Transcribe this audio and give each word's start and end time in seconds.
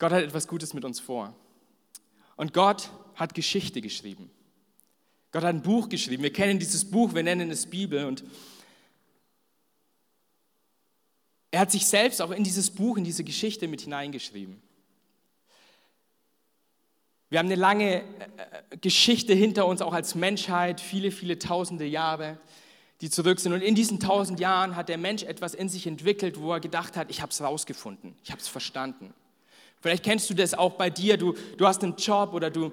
Gott 0.00 0.12
hat 0.12 0.24
etwas 0.24 0.48
Gutes 0.48 0.74
mit 0.74 0.84
uns 0.84 0.98
vor. 0.98 1.32
Und 2.34 2.54
Gott 2.54 2.90
hat 3.14 3.34
Geschichte 3.34 3.82
geschrieben. 3.82 4.30
Gott 5.30 5.44
hat 5.44 5.54
ein 5.54 5.62
Buch 5.62 5.90
geschrieben. 5.90 6.22
Wir 6.22 6.32
kennen 6.32 6.58
dieses 6.58 6.90
Buch, 6.90 7.14
wir 7.14 7.22
nennen 7.22 7.50
es 7.50 7.66
Bibel. 7.66 8.06
Und 8.06 8.24
er 11.50 11.60
hat 11.60 11.70
sich 11.70 11.86
selbst 11.86 12.22
auch 12.22 12.30
in 12.30 12.42
dieses 12.42 12.70
Buch, 12.70 12.96
in 12.96 13.04
diese 13.04 13.24
Geschichte 13.24 13.68
mit 13.68 13.82
hineingeschrieben. 13.82 14.60
Wir 17.28 17.38
haben 17.38 17.46
eine 17.46 17.56
lange 17.56 18.00
äh, 18.00 18.04
äh, 18.70 18.76
Geschichte 18.78 19.34
hinter 19.34 19.66
uns, 19.66 19.82
auch 19.82 19.92
als 19.92 20.14
Menschheit, 20.14 20.80
viele, 20.80 21.12
viele 21.12 21.38
tausende 21.38 21.84
Jahre, 21.84 22.38
die 23.02 23.10
zurück 23.10 23.38
sind. 23.38 23.52
Und 23.52 23.60
in 23.60 23.74
diesen 23.74 24.00
tausend 24.00 24.40
Jahren 24.40 24.76
hat 24.76 24.88
der 24.88 24.98
Mensch 24.98 25.22
etwas 25.24 25.54
in 25.54 25.68
sich 25.68 25.86
entwickelt, 25.86 26.40
wo 26.40 26.52
er 26.52 26.60
gedacht 26.60 26.96
hat, 26.96 27.10
ich 27.10 27.20
habe 27.20 27.30
es 27.30 27.42
rausgefunden, 27.42 28.16
ich 28.24 28.30
habe 28.30 28.40
es 28.40 28.48
verstanden. 28.48 29.12
Vielleicht 29.80 30.04
kennst 30.04 30.28
du 30.28 30.34
das 30.34 30.54
auch 30.54 30.72
bei 30.72 30.90
dir, 30.90 31.16
du, 31.16 31.34
du 31.56 31.66
hast 31.66 31.82
einen 31.82 31.96
Job 31.96 32.34
oder 32.34 32.50
du 32.50 32.72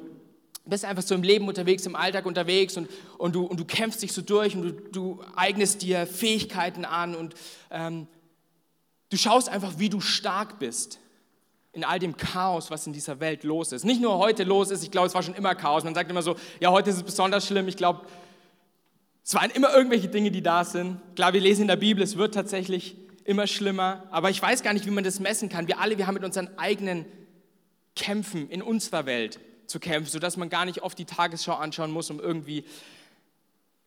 bist 0.65 0.83
einfach 0.83 1.03
so 1.03 1.15
im 1.15 1.23
Leben 1.23 1.47
unterwegs, 1.47 1.85
im 1.85 1.95
Alltag 1.95 2.25
unterwegs 2.25 2.75
und, 2.75 2.89
und, 3.17 3.35
du, 3.35 3.45
und 3.45 3.59
du 3.59 3.65
kämpfst 3.65 4.01
dich 4.01 4.11
so 4.11 4.21
durch 4.21 4.55
und 4.55 4.63
du, 4.63 4.71
du 4.71 5.23
eignest 5.35 5.81
dir 5.81 6.05
Fähigkeiten 6.05 6.83
an 6.83 7.15
und 7.15 7.35
ähm, 7.71 8.07
du 9.09 9.17
schaust 9.17 9.49
einfach, 9.49 9.75
wie 9.77 9.89
du 9.89 10.01
stark 10.01 10.59
bist 10.59 10.99
in 11.71 11.83
all 11.83 11.99
dem 11.99 12.17
Chaos, 12.17 12.71
was 12.71 12.87
in 12.87 12.93
dieser 12.93 13.19
Welt 13.19 13.43
los 13.43 13.71
ist. 13.71 13.85
Nicht 13.85 14.01
nur 14.01 14.17
heute 14.17 14.43
los 14.43 14.71
ist, 14.71 14.83
ich 14.83 14.91
glaube, 14.91 15.07
es 15.07 15.13
war 15.13 15.23
schon 15.23 15.35
immer 15.35 15.55
Chaos. 15.55 15.83
Man 15.83 15.95
sagt 15.95 16.09
immer 16.09 16.23
so, 16.23 16.35
ja, 16.59 16.71
heute 16.71 16.89
ist 16.89 16.97
es 16.97 17.03
besonders 17.03 17.45
schlimm. 17.45 17.67
Ich 17.67 17.77
glaube, 17.77 18.01
es 19.23 19.33
waren 19.35 19.51
immer 19.51 19.73
irgendwelche 19.73 20.07
Dinge, 20.07 20.31
die 20.31 20.41
da 20.41 20.63
sind. 20.63 20.99
Klar, 21.15 21.33
wir 21.33 21.41
lesen 21.41 21.63
in 21.63 21.67
der 21.67 21.75
Bibel, 21.75 22.03
es 22.03 22.17
wird 22.17 22.33
tatsächlich 22.33 22.95
immer 23.27 23.45
schlimmer. 23.45 24.07
Aber 24.09 24.29
ich 24.29 24.41
weiß 24.41 24.63
gar 24.63 24.73
nicht, 24.73 24.85
wie 24.85 24.91
man 24.91 25.03
das 25.03 25.19
messen 25.19 25.49
kann. 25.49 25.67
Wir 25.67 25.79
alle, 25.79 25.97
wir 25.97 26.07
haben 26.07 26.15
mit 26.15 26.23
unseren 26.23 26.57
eigenen 26.57 27.05
Kämpfen 27.95 28.49
in 28.49 28.61
unserer 28.61 29.05
Welt 29.05 29.39
zu 29.67 29.79
kämpfen, 29.79 30.09
sodass 30.09 30.37
man 30.37 30.49
gar 30.49 30.65
nicht 30.65 30.81
oft 30.81 30.97
die 30.97 31.05
Tagesschau 31.05 31.53
anschauen 31.53 31.91
muss, 31.91 32.09
um 32.09 32.19
irgendwie 32.19 32.63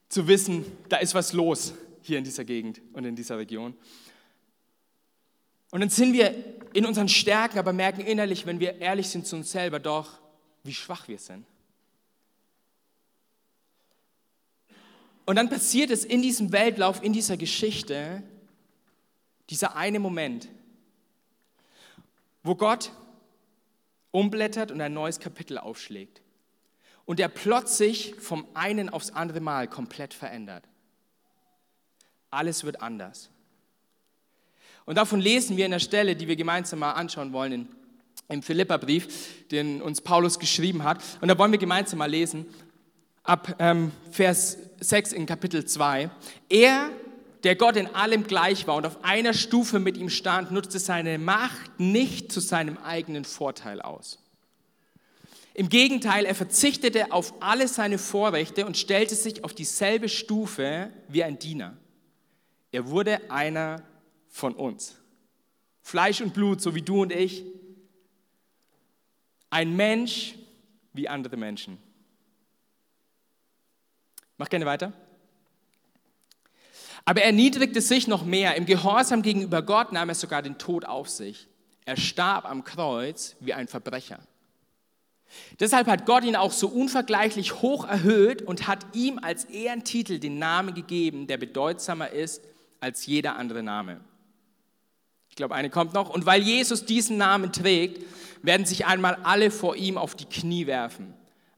zu 0.08 0.28
wissen, 0.28 0.64
da 0.88 0.98
ist 0.98 1.14
was 1.14 1.32
los 1.32 1.72
hier 2.02 2.18
in 2.18 2.24
dieser 2.24 2.44
Gegend 2.44 2.82
und 2.92 3.04
in 3.04 3.16
dieser 3.16 3.38
Region. 3.38 3.74
Und 5.70 5.80
dann 5.80 5.88
sind 5.88 6.12
wir 6.12 6.34
in 6.74 6.84
unseren 6.84 7.08
Stärken, 7.08 7.58
aber 7.58 7.72
merken 7.72 8.02
innerlich, 8.02 8.44
wenn 8.44 8.60
wir 8.60 8.80
ehrlich 8.80 9.08
sind 9.08 9.26
zu 9.26 9.36
uns 9.36 9.52
selber, 9.52 9.78
doch, 9.78 10.18
wie 10.64 10.74
schwach 10.74 11.08
wir 11.08 11.18
sind. 11.18 11.46
Und 15.24 15.36
dann 15.36 15.48
passiert 15.48 15.90
es 15.90 16.04
in 16.04 16.22
diesem 16.22 16.52
Weltlauf, 16.52 17.02
in 17.02 17.12
dieser 17.12 17.36
Geschichte, 17.36 18.22
dieser 19.50 19.76
eine 19.76 19.98
Moment, 19.98 20.48
wo 22.42 22.54
Gott 22.54 22.92
umblättert 24.10 24.70
und 24.70 24.80
ein 24.80 24.92
neues 24.92 25.20
Kapitel 25.20 25.58
aufschlägt. 25.58 26.22
Und 27.04 27.18
der 27.18 27.28
Plot 27.28 27.68
sich 27.68 28.14
vom 28.16 28.46
einen 28.54 28.88
aufs 28.88 29.10
andere 29.10 29.40
Mal 29.40 29.68
komplett 29.68 30.14
verändert. 30.14 30.64
Alles 32.30 32.64
wird 32.64 32.82
anders. 32.82 33.30
Und 34.84 34.96
davon 34.96 35.20
lesen 35.20 35.56
wir 35.56 35.64
in 35.64 35.72
der 35.72 35.80
Stelle, 35.80 36.16
die 36.16 36.28
wir 36.28 36.36
gemeinsam 36.36 36.78
mal 36.78 36.92
anschauen 36.92 37.32
wollen, 37.32 37.52
in, 37.52 37.68
im 38.28 38.42
Philipperbrief, 38.42 39.48
den 39.48 39.82
uns 39.82 40.00
Paulus 40.00 40.38
geschrieben 40.38 40.84
hat. 40.84 41.02
Und 41.20 41.28
da 41.28 41.36
wollen 41.36 41.52
wir 41.52 41.58
gemeinsam 41.58 41.98
mal 41.98 42.10
lesen, 42.10 42.46
ab 43.22 43.56
ähm, 43.58 43.92
Vers 44.10 44.58
6 44.80 45.12
in 45.12 45.26
Kapitel 45.26 45.64
2. 45.64 46.10
Er, 46.48 46.90
der 47.44 47.56
Gott 47.56 47.76
in 47.76 47.94
allem 47.94 48.24
gleich 48.24 48.66
war 48.66 48.76
und 48.76 48.86
auf 48.86 49.04
einer 49.04 49.34
Stufe 49.34 49.78
mit 49.78 49.96
ihm 49.96 50.10
stand, 50.10 50.50
nutzte 50.50 50.78
seine 50.78 51.18
Macht 51.18 51.78
nicht 51.78 52.32
zu 52.32 52.40
seinem 52.40 52.78
eigenen 52.78 53.24
Vorteil 53.24 53.80
aus. 53.80 54.18
Im 55.54 55.68
Gegenteil, 55.68 56.24
er 56.24 56.34
verzichtete 56.34 57.12
auf 57.12 57.42
alle 57.42 57.66
seine 57.66 57.98
Vorrechte 57.98 58.66
und 58.66 58.76
stellte 58.76 59.14
sich 59.14 59.42
auf 59.44 59.52
dieselbe 59.52 60.08
Stufe 60.08 60.90
wie 61.08 61.24
ein 61.24 61.38
Diener. 61.38 61.76
Er 62.72 62.88
wurde 62.88 63.30
einer 63.30 63.82
von 64.28 64.54
uns. 64.54 64.96
Fleisch 65.82 66.20
und 66.20 66.34
Blut, 66.34 66.60
so 66.60 66.74
wie 66.74 66.82
du 66.82 67.02
und 67.02 67.12
ich. 67.12 67.44
Ein 69.50 69.74
Mensch 69.74 70.36
wie 70.92 71.08
andere 71.08 71.36
Menschen. 71.36 71.78
Mach 74.36 74.48
gerne 74.48 74.66
weiter. 74.66 74.92
Aber 77.04 77.20
er 77.20 77.26
erniedrigte 77.26 77.80
sich 77.80 78.08
noch 78.08 78.24
mehr. 78.24 78.56
Im 78.56 78.66
Gehorsam 78.66 79.22
gegenüber 79.22 79.62
Gott 79.62 79.92
nahm 79.92 80.08
er 80.08 80.14
sogar 80.14 80.42
den 80.42 80.58
Tod 80.58 80.84
auf 80.84 81.08
sich. 81.08 81.48
Er 81.84 81.96
starb 81.96 82.44
am 82.44 82.64
Kreuz 82.64 83.36
wie 83.40 83.54
ein 83.54 83.68
Verbrecher. 83.68 84.20
Deshalb 85.58 85.86
hat 85.86 86.06
Gott 86.06 86.24
ihn 86.24 86.36
auch 86.36 86.52
so 86.52 86.68
unvergleichlich 86.68 87.62
hoch 87.62 87.86
erhöht 87.86 88.42
und 88.42 88.66
hat 88.66 88.84
ihm 88.94 89.18
als 89.18 89.44
Ehrentitel 89.44 90.18
den 90.18 90.38
Namen 90.38 90.74
gegeben, 90.74 91.26
der 91.26 91.36
bedeutsamer 91.36 92.10
ist 92.10 92.42
als 92.80 93.06
jeder 93.06 93.36
andere 93.36 93.62
Name. 93.62 94.00
Ich 95.28 95.36
glaube, 95.36 95.54
eine 95.54 95.70
kommt 95.70 95.94
noch. 95.94 96.10
Und 96.10 96.26
weil 96.26 96.42
Jesus 96.42 96.84
diesen 96.84 97.16
Namen 97.16 97.52
trägt, 97.52 98.04
werden 98.42 98.66
sich 98.66 98.86
einmal 98.86 99.18
alle 99.22 99.50
vor 99.50 99.76
ihm 99.76 99.96
auf 99.96 100.14
die 100.14 100.24
Knie 100.24 100.66
werfen. 100.66 101.14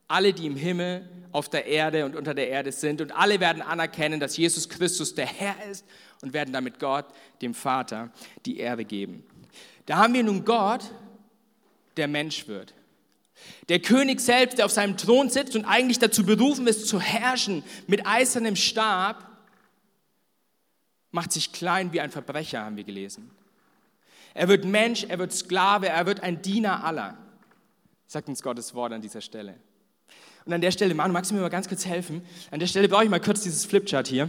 Alle, 0.08 0.32
die 0.32 0.46
im 0.46 0.56
Himmel, 0.56 1.08
auf 1.32 1.48
der 1.48 1.66
Erde 1.66 2.04
und 2.04 2.14
unter 2.14 2.34
der 2.34 2.48
Erde 2.48 2.70
sind. 2.72 3.00
Und 3.00 3.12
alle 3.12 3.40
werden 3.40 3.62
anerkennen, 3.62 4.20
dass 4.20 4.36
Jesus 4.36 4.68
Christus 4.68 5.14
der 5.14 5.26
Herr 5.26 5.56
ist 5.70 5.84
und 6.20 6.32
werden 6.32 6.52
damit 6.52 6.78
Gott, 6.78 7.06
dem 7.40 7.54
Vater, 7.54 8.10
die 8.46 8.58
Ehre 8.58 8.84
geben. 8.84 9.24
Da 9.86 9.96
haben 9.96 10.14
wir 10.14 10.22
nun 10.22 10.44
Gott, 10.44 10.90
der 11.96 12.08
Mensch 12.08 12.46
wird. 12.46 12.74
Der 13.68 13.80
König 13.80 14.20
selbst, 14.20 14.58
der 14.58 14.66
auf 14.66 14.72
seinem 14.72 14.96
Thron 14.96 15.28
sitzt 15.30 15.56
und 15.56 15.64
eigentlich 15.64 15.98
dazu 15.98 16.24
berufen 16.24 16.66
ist, 16.66 16.86
zu 16.86 17.00
herrschen 17.00 17.64
mit 17.86 18.06
eisernem 18.06 18.54
Stab, 18.54 19.28
macht 21.10 21.32
sich 21.32 21.52
klein 21.52 21.92
wie 21.92 22.00
ein 22.00 22.10
Verbrecher, 22.10 22.64
haben 22.64 22.76
wir 22.76 22.84
gelesen. 22.84 23.30
Er 24.34 24.48
wird 24.48 24.64
Mensch, 24.64 25.04
er 25.04 25.18
wird 25.18 25.32
Sklave, 25.32 25.88
er 25.88 26.06
wird 26.06 26.20
ein 26.20 26.40
Diener 26.40 26.84
aller, 26.84 27.18
sagt 28.06 28.28
uns 28.28 28.42
Gottes 28.42 28.74
Wort 28.74 28.92
an 28.92 29.02
dieser 29.02 29.20
Stelle. 29.20 29.56
Und 30.44 30.52
an 30.52 30.60
der 30.60 30.70
Stelle, 30.70 30.94
Manu, 30.94 31.12
magst 31.12 31.30
du 31.30 31.34
mir 31.34 31.40
mal 31.40 31.50
ganz 31.50 31.68
kurz 31.68 31.86
helfen? 31.86 32.24
An 32.50 32.58
der 32.58 32.66
Stelle 32.66 32.88
brauche 32.88 33.04
ich 33.04 33.10
mal 33.10 33.20
kurz 33.20 33.42
dieses 33.42 33.64
Flipchart 33.64 34.08
hier. 34.08 34.28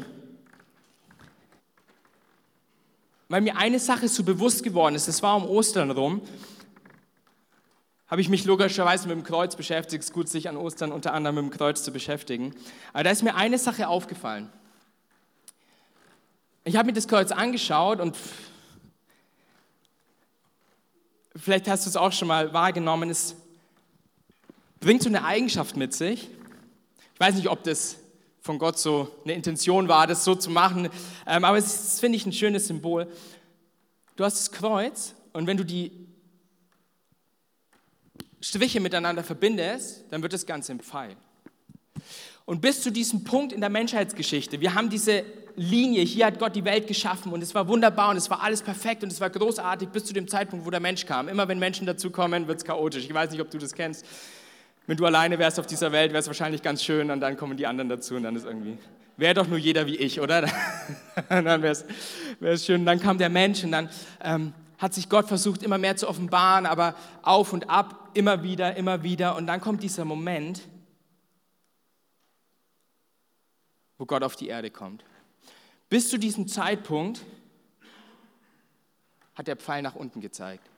Weil 3.29 3.41
mir 3.41 3.57
eine 3.57 3.79
Sache 3.79 4.07
so 4.07 4.24
bewusst 4.24 4.63
geworden 4.63 4.94
ist, 4.94 5.07
das 5.07 5.24
war 5.24 5.35
um 5.35 5.46
Ostern 5.46 5.90
rum, 5.90 6.22
habe 8.07 8.22
ich 8.22 8.29
mich 8.29 8.46
logischerweise 8.46 9.07
mit 9.07 9.18
dem 9.18 9.24
Kreuz 9.24 9.56
beschäftigt. 9.56 10.03
Es 10.03 10.09
ist 10.09 10.13
gut, 10.13 10.29
sich 10.29 10.47
an 10.47 10.56
Ostern 10.56 10.91
unter 10.91 11.13
anderem 11.13 11.35
mit 11.38 11.46
dem 11.46 11.50
Kreuz 11.50 11.84
zu 11.84 11.91
beschäftigen. 11.91 12.53
Aber 12.91 13.03
da 13.03 13.09
ist 13.09 13.24
mir 13.24 13.34
eine 13.34 13.57
Sache 13.57 13.88
aufgefallen. 13.88 14.51
Ich 16.63 16.75
habe 16.75 16.85
mir 16.85 16.94
das 16.94 17.07
Kreuz 17.07 17.31
angeschaut 17.31 18.00
und 18.00 18.16
vielleicht 21.35 21.68
hast 21.68 21.85
du 21.85 21.90
es 21.90 21.95
auch 21.97 22.12
schon 22.12 22.28
mal 22.28 22.53
wahrgenommen, 22.53 23.09
es 23.09 23.35
bringt 24.83 25.01
so 25.01 25.09
eine 25.09 25.23
Eigenschaft 25.23 25.77
mit 25.77 25.94
sich. 25.94 26.29
Ich 27.13 27.19
weiß 27.19 27.35
nicht, 27.35 27.47
ob 27.47 27.63
das 27.63 27.97
von 28.41 28.59
Gott 28.59 28.77
so 28.77 29.09
eine 29.23 29.33
Intention 29.33 29.88
war, 29.88 30.05
das 30.07 30.25
so 30.25 30.35
zu 30.35 30.49
machen, 30.49 30.89
ähm, 31.25 31.45
aber 31.45 31.57
es 31.57 31.99
finde 31.99 32.17
ich 32.17 32.25
ein 32.25 32.33
schönes 32.33 32.67
Symbol. 32.67 33.07
Du 34.17 34.25
hast 34.25 34.38
das 34.38 34.51
Kreuz 34.51 35.16
und 35.31 35.47
wenn 35.47 35.55
du 35.55 35.63
die 35.63 35.91
Striche 38.41 38.81
miteinander 38.81 39.23
verbindest, 39.23 40.03
dann 40.11 40.21
wird 40.21 40.33
das 40.33 40.45
Ganze 40.45 40.73
ein 40.73 40.81
Pfeil. 40.81 41.15
Und 42.45 42.59
bis 42.59 42.81
zu 42.81 42.91
diesem 42.91 43.23
Punkt 43.23 43.53
in 43.53 43.61
der 43.61 43.69
Menschheitsgeschichte, 43.69 44.59
wir 44.59 44.75
haben 44.75 44.89
diese 44.89 45.23
Linie, 45.55 46.03
hier 46.03 46.25
hat 46.25 46.39
Gott 46.39 46.57
die 46.57 46.65
Welt 46.65 46.88
geschaffen 46.88 47.31
und 47.31 47.41
es 47.41 47.55
war 47.55 47.69
wunderbar 47.69 48.09
und 48.09 48.17
es 48.17 48.29
war 48.29 48.44
alles 48.44 48.61
perfekt 48.61 49.01
und 49.03 49.13
es 49.13 49.21
war 49.21 49.29
großartig 49.29 49.89
bis 49.89 50.03
zu 50.03 50.13
dem 50.13 50.27
Zeitpunkt, 50.27 50.65
wo 50.65 50.69
der 50.69 50.81
Mensch 50.81 51.05
kam. 51.05 51.29
Immer 51.29 51.47
wenn 51.47 51.59
Menschen 51.59 51.88
dazukommen, 51.88 52.47
wird 52.47 52.57
es 52.57 52.65
chaotisch. 52.65 53.05
Ich 53.05 53.13
weiß 53.13 53.31
nicht, 53.31 53.39
ob 53.39 53.50
du 53.50 53.57
das 53.57 53.74
kennst. 53.74 54.06
Wenn 54.85 54.97
du 54.97 55.06
alleine 55.06 55.39
wärst 55.39 55.59
auf 55.59 55.65
dieser 55.65 55.91
Welt, 55.91 56.12
wäre 56.12 56.19
es 56.19 56.27
wahrscheinlich 56.27 56.62
ganz 56.62 56.83
schön 56.83 57.09
und 57.09 57.21
dann 57.21 57.38
kommen 57.38 57.56
die 57.56 57.65
anderen 57.68 57.89
dazu 57.89 58.15
und 58.15 58.24
dann 58.24 58.35
ist 58.35 58.45
irgendwie, 58.45 58.77
wäre 59.15 59.33
doch 59.33 59.47
nur 59.47 59.57
jeder 59.57 59.85
wie 59.85 59.95
ich, 59.95 60.19
oder? 60.19 60.41
dann 61.30 61.62
wäre 61.62 61.85
es 62.41 62.65
schön. 62.65 62.81
Und 62.81 62.85
dann 62.85 63.00
kam 63.00 63.18
der 63.18 63.30
Mensch 63.30 63.63
und 63.63 63.71
dann 63.71 63.89
ähm, 64.21 64.53
hat 64.77 64.94
sich 64.94 65.07
Gott 65.07 65.27
versucht, 65.27 65.63
immer 65.63 65.77
mehr 65.77 65.95
zu 65.95 66.09
offenbaren, 66.09 66.65
aber 66.65 66.95
auf 67.21 67.53
und 67.53 67.69
ab, 67.69 68.09
immer 68.13 68.44
wieder, 68.44 68.75
immer 68.75 69.03
wieder. 69.03 69.38
Und 69.38 69.47
dann 69.47 69.62
kommt 69.62 69.81
dieser 69.83 70.03
Moment, 70.03 70.62
wo 73.97 74.06
Gott 74.06 74.24
auf 74.24 74.35
die 74.35 74.47
Erde 74.47 74.69
kommt. 74.69 75.06
Bis 75.88 76.09
zu 76.09 76.18
diesem 76.18 76.47
Zeitpunkt 76.50 77.21
hat 79.35 79.47
der 79.47 79.56
Pfeil 79.56 79.81
nach 79.81 79.95
unten 79.95 80.19
gezeigt. 80.19 80.69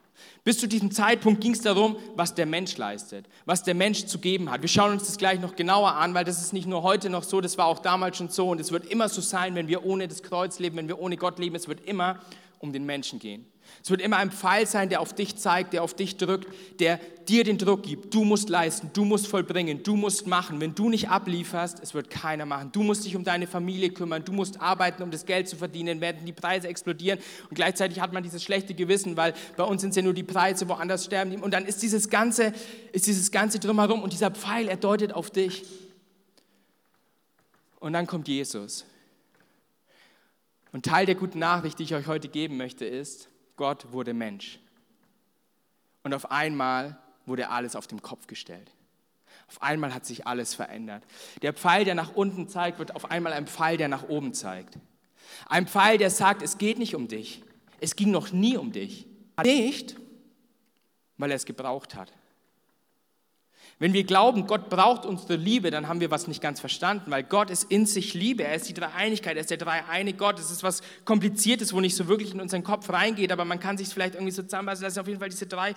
Bis 0.44 0.60
zu 0.60 0.68
diesem 0.68 0.92
Zeitpunkt 0.92 1.42
ging 1.42 1.54
es 1.54 1.62
darum, 1.62 1.98
was 2.16 2.36
der 2.36 2.46
Mensch 2.46 2.78
leistet, 2.78 3.26
was 3.46 3.64
der 3.64 3.74
Mensch 3.74 4.06
zu 4.06 4.20
geben 4.20 4.52
hat. 4.52 4.62
Wir 4.62 4.70
schauen 4.70 4.92
uns 4.92 5.06
das 5.06 5.18
gleich 5.18 5.40
noch 5.40 5.56
genauer 5.56 5.94
an, 5.96 6.14
weil 6.14 6.24
das 6.24 6.42
ist 6.42 6.54
nicht 6.54 6.68
nur 6.68 6.84
heute 6.84 7.10
noch 7.10 7.24
so, 7.24 7.42
das 7.42 7.58
war 7.58 7.66
auch 7.66 7.80
damals 7.80 8.18
schon 8.18 8.30
so 8.30 8.50
und 8.50 8.60
es 8.60 8.72
wird 8.72 8.86
immer 8.86 9.10
so 9.10 9.22
sein, 9.22 9.56
wenn 9.56 9.68
wir 9.68 9.86
ohne 9.86 10.08
das 10.08 10.24
Kreuz 10.24 10.60
leben, 10.60 10.78
wenn 10.78 10.88
wir 10.88 11.00
ohne 11.00 11.18
Gott 11.18 11.40
leben, 11.40 11.56
es 11.56 11.68
wird 11.68 11.86
immer 11.86 12.20
um 12.66 12.74
den 12.74 12.86
Menschen 12.86 13.20
gehen. 13.20 13.46
Es 13.84 13.90
wird 13.90 14.02
immer 14.02 14.18
ein 14.18 14.32
Pfeil 14.32 14.66
sein, 14.66 14.90
der 14.90 15.02
auf 15.02 15.14
dich 15.14 15.36
zeigt, 15.36 15.74
der 15.74 15.84
auf 15.84 15.94
dich 15.94 16.18
drückt, 16.18 16.48
der 16.80 17.00
dir 17.28 17.44
den 17.44 17.58
Druck 17.58 17.84
gibt. 17.84 18.14
Du 18.14 18.24
musst 18.24 18.50
leisten, 18.50 18.90
du 18.94 19.06
musst 19.06 19.28
vollbringen, 19.28 19.84
du 19.84 19.96
musst 19.96 20.28
machen. 20.28 20.60
Wenn 20.60 20.76
du 20.76 20.90
nicht 20.90 21.10
ablieferst, 21.10 21.80
es 21.82 21.94
wird 21.94 22.10
keiner 22.10 22.46
machen. 22.46 22.72
Du 22.72 22.84
musst 22.84 23.06
dich 23.06 23.16
um 23.16 23.24
deine 23.24 23.48
Familie 23.48 23.90
kümmern, 23.90 24.24
du 24.24 24.32
musst 24.32 24.62
arbeiten, 24.62 25.04
um 25.04 25.12
das 25.12 25.26
Geld 25.26 25.48
zu 25.48 25.56
verdienen, 25.56 26.02
werden 26.02 26.26
die 26.26 26.34
Preise 26.34 26.68
explodieren 26.68 27.20
und 27.50 27.56
gleichzeitig 27.56 28.00
hat 28.00 28.14
man 28.14 28.24
dieses 28.24 28.44
schlechte 28.44 28.74
Gewissen, 28.74 29.18
weil 29.18 29.34
bei 29.58 29.64
uns 29.64 29.82
sind 29.82 29.92
es 29.92 29.96
ja 29.96 30.02
nur 30.02 30.14
die 30.14 30.24
Preise, 30.24 30.68
woanders 30.68 31.06
sterben 31.06 31.32
die. 31.32 31.38
Und 31.38 31.54
dann 31.54 31.66
ist 31.66 31.82
dieses 31.82 32.10
ganze, 32.10 32.54
ist 32.92 33.08
dieses 33.08 33.32
ganze 33.32 33.60
drumherum 33.60 34.02
und 34.02 34.14
dieser 34.14 34.32
Pfeil, 34.32 34.68
er 34.68 34.78
deutet 34.78 35.14
auf 35.14 35.30
dich. 35.30 35.64
Und 37.80 37.94
dann 37.94 38.08
kommt 38.08 38.28
Jesus. 38.28 38.86
Und 40.76 40.86
Teil 40.86 41.06
der 41.06 41.16
guten 41.16 41.40
Nachricht, 41.40 41.80
die 41.80 41.84
ich 41.84 41.96
euch 41.96 42.06
heute 42.06 42.28
geben 42.28 42.58
möchte, 42.58 42.84
ist, 42.84 43.30
Gott 43.56 43.94
wurde 43.94 44.14
Mensch. 44.14 44.60
Und 46.04 46.14
auf 46.14 46.32
einmal 46.32 47.00
wurde 47.26 47.50
alles 47.50 47.78
auf 47.78 47.88
den 47.88 48.02
Kopf 48.02 48.28
gestellt. 48.28 48.74
Auf 49.48 49.62
einmal 49.62 49.94
hat 49.94 50.06
sich 50.06 50.28
alles 50.28 50.54
verändert. 50.54 51.02
Der 51.42 51.54
Pfeil, 51.54 51.86
der 51.86 51.96
nach 51.96 52.14
unten 52.14 52.50
zeigt, 52.50 52.78
wird 52.78 52.94
auf 52.94 53.10
einmal 53.10 53.32
ein 53.32 53.48
Pfeil, 53.48 53.78
der 53.78 53.88
nach 53.88 54.10
oben 54.10 54.34
zeigt. 54.34 54.78
Ein 55.48 55.66
Pfeil, 55.66 55.98
der 55.98 56.10
sagt, 56.10 56.42
es 56.42 56.58
geht 56.58 56.78
nicht 56.78 56.94
um 56.94 57.08
dich. 57.08 57.42
Es 57.80 57.96
ging 57.96 58.12
noch 58.12 58.34
nie 58.34 58.58
um 58.58 58.74
dich. 58.74 59.08
Nicht, 59.46 59.96
weil 61.16 61.32
er 61.32 61.38
es 61.38 61.46
gebraucht 61.46 61.96
hat. 61.96 62.12
Wenn 63.78 63.92
wir 63.92 64.06
glauben, 64.06 64.48
Gott 64.48 64.70
braucht 64.70 65.06
unsere 65.06 65.36
Liebe, 65.36 65.70
dann 65.70 65.90
haben 65.90 66.00
wir 66.00 66.10
was 66.10 66.28
nicht 66.28 66.42
ganz 66.42 66.62
verstanden, 66.62 67.12
weil 67.12 67.24
Gott 67.24 67.50
ist 67.50 67.66
in 67.66 67.86
sich 67.86 68.14
Liebe. 68.14 68.46
Er 68.46 68.56
ist 68.56 68.70
die 68.70 68.74
Dreieinigkeit, 68.74 69.36
er 69.36 69.42
ist 69.42 69.50
der 69.50 69.58
dreieine 69.58 70.14
Gott. 70.14 70.40
Es 70.40 70.50
ist 70.50 70.64
was 70.64 70.82
Kompliziertes, 71.04 71.74
wo 71.74 71.82
nicht 71.82 71.96
so 71.96 72.08
wirklich 72.08 72.34
in 72.34 72.40
unseren 72.40 72.64
Kopf 72.64 72.90
reingeht, 72.90 73.34
aber 73.34 73.44
man 73.44 73.60
kann 73.60 73.78
sich 73.78 73.90
vielleicht 73.90 74.16
irgendwie 74.16 74.32
so 74.32 74.44
zusammenfassen. 74.44 74.84
Das 74.84 74.94
sind 74.94 75.02
auf 75.02 75.08
jeden 75.10 75.20
Fall 75.20 75.30
diese 75.30 75.46
drei 75.46 75.76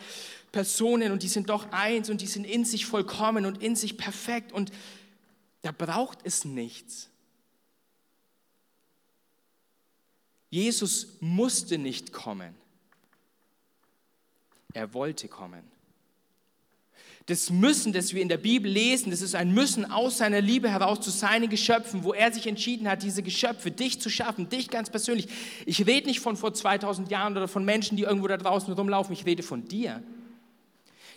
Personen 0.53 1.11
und 1.11 1.25
die 1.25 1.29
sind 1.29 1.51
doch 1.51 1.73
eins 1.73 2.09
und 2.09 2.21
die 2.21 2.29
sind 2.29 2.45
in 2.45 2.65
sich 2.65 2.87
vollkommen 2.87 3.47
und 3.47 3.61
in 3.61 3.75
sich 3.75 3.97
perfekt 3.97 4.53
und 4.53 4.71
da 5.63 5.73
braucht 5.73 6.21
es 6.23 6.45
nichts. 6.45 7.11
Jesus 10.51 11.17
musste 11.21 11.79
nicht 11.79 12.13
kommen. 12.13 12.55
Er 14.73 14.95
wollte 14.95 15.27
kommen. 15.27 15.78
Das 17.29 17.51
Müssen, 17.51 17.93
das 17.93 18.15
wir 18.15 18.23
in 18.23 18.31
der 18.31 18.39
Bibel 18.39 18.73
lesen, 18.73 19.11
das 19.11 19.21
ist 19.21 19.35
ein 19.35 19.53
Müssen 19.53 19.85
aus 19.85 20.17
seiner 20.17 20.41
Liebe 20.41 20.71
heraus 20.71 21.03
zu 21.03 21.11
seinen 21.11 21.51
Geschöpfen, 21.51 22.03
wo 22.03 22.15
er 22.15 22.33
sich 22.33 22.47
entschieden 22.47 22.89
hat, 22.89 23.03
diese 23.03 23.23
Geschöpfe, 23.23 23.71
dich 23.71 24.01
zu 24.01 24.09
schaffen, 24.09 24.49
dich 24.49 24.71
ganz 24.71 24.89
persönlich. 24.89 25.29
Ich 25.67 25.87
rede 25.87 26.07
nicht 26.07 26.21
von 26.21 26.39
vor 26.39 26.55
2000 26.55 27.11
Jahren 27.11 27.37
oder 27.37 27.47
von 27.47 27.67
Menschen, 27.67 27.99
die 27.99 28.05
irgendwo 28.05 28.29
da 28.29 28.39
draußen 28.39 28.73
rumlaufen, 28.73 29.13
ich 29.13 29.27
rede 29.27 29.43
von 29.43 29.69
dir. 29.69 30.03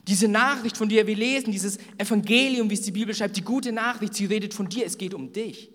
Diese 0.05 0.27
Nachricht, 0.27 0.75
von 0.75 0.89
der 0.89 1.07
wir 1.07 1.15
lesen, 1.15 1.53
dieses 1.53 1.77
Evangelium, 1.97 2.69
wie 2.69 2.73
es 2.73 2.81
die 2.81 2.91
Bibel 2.91 3.15
schreibt, 3.15 3.37
die 3.37 3.43
gute 3.43 3.71
Nachricht, 3.71 4.13
sie 4.13 4.25
redet 4.25 4.53
von 4.53 4.67
dir, 4.67 4.85
es 4.85 4.97
geht 4.97 5.13
um 5.13 5.31
dich. 5.31 5.69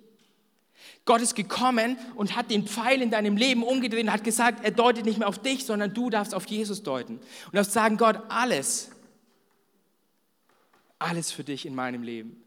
Gott 1.06 1.22
ist 1.22 1.34
gekommen 1.34 1.96
und 2.14 2.36
hat 2.36 2.50
den 2.50 2.66
Pfeil 2.66 3.00
in 3.00 3.10
deinem 3.10 3.38
Leben 3.38 3.62
umgedreht 3.62 4.04
und 4.04 4.12
hat 4.12 4.22
gesagt, 4.22 4.62
er 4.66 4.70
deutet 4.70 5.06
nicht 5.06 5.18
mehr 5.18 5.28
auf 5.28 5.38
dich, 5.38 5.64
sondern 5.64 5.94
du 5.94 6.10
darfst 6.10 6.34
auf 6.34 6.46
Jesus 6.46 6.82
deuten. 6.82 7.14
Und 7.14 7.54
darfst 7.54 7.72
sagen, 7.72 7.96
Gott, 7.96 8.20
alles, 8.28 8.90
alles 10.98 11.32
für 11.32 11.44
dich 11.44 11.66
in 11.66 11.74
meinem 11.74 12.02
Leben. 12.02 12.42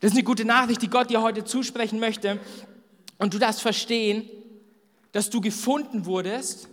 Das 0.00 0.12
ist 0.12 0.16
eine 0.16 0.24
gute 0.24 0.44
Nachricht, 0.44 0.82
die 0.82 0.88
Gott 0.88 1.10
dir 1.10 1.22
heute 1.22 1.44
zusprechen 1.44 1.98
möchte. 1.98 2.40
Und 3.18 3.34
du 3.34 3.38
darfst 3.38 3.62
verstehen, 3.62 4.28
dass 5.12 5.30
du 5.30 5.40
gefunden 5.40 6.06
wurdest, 6.06 6.68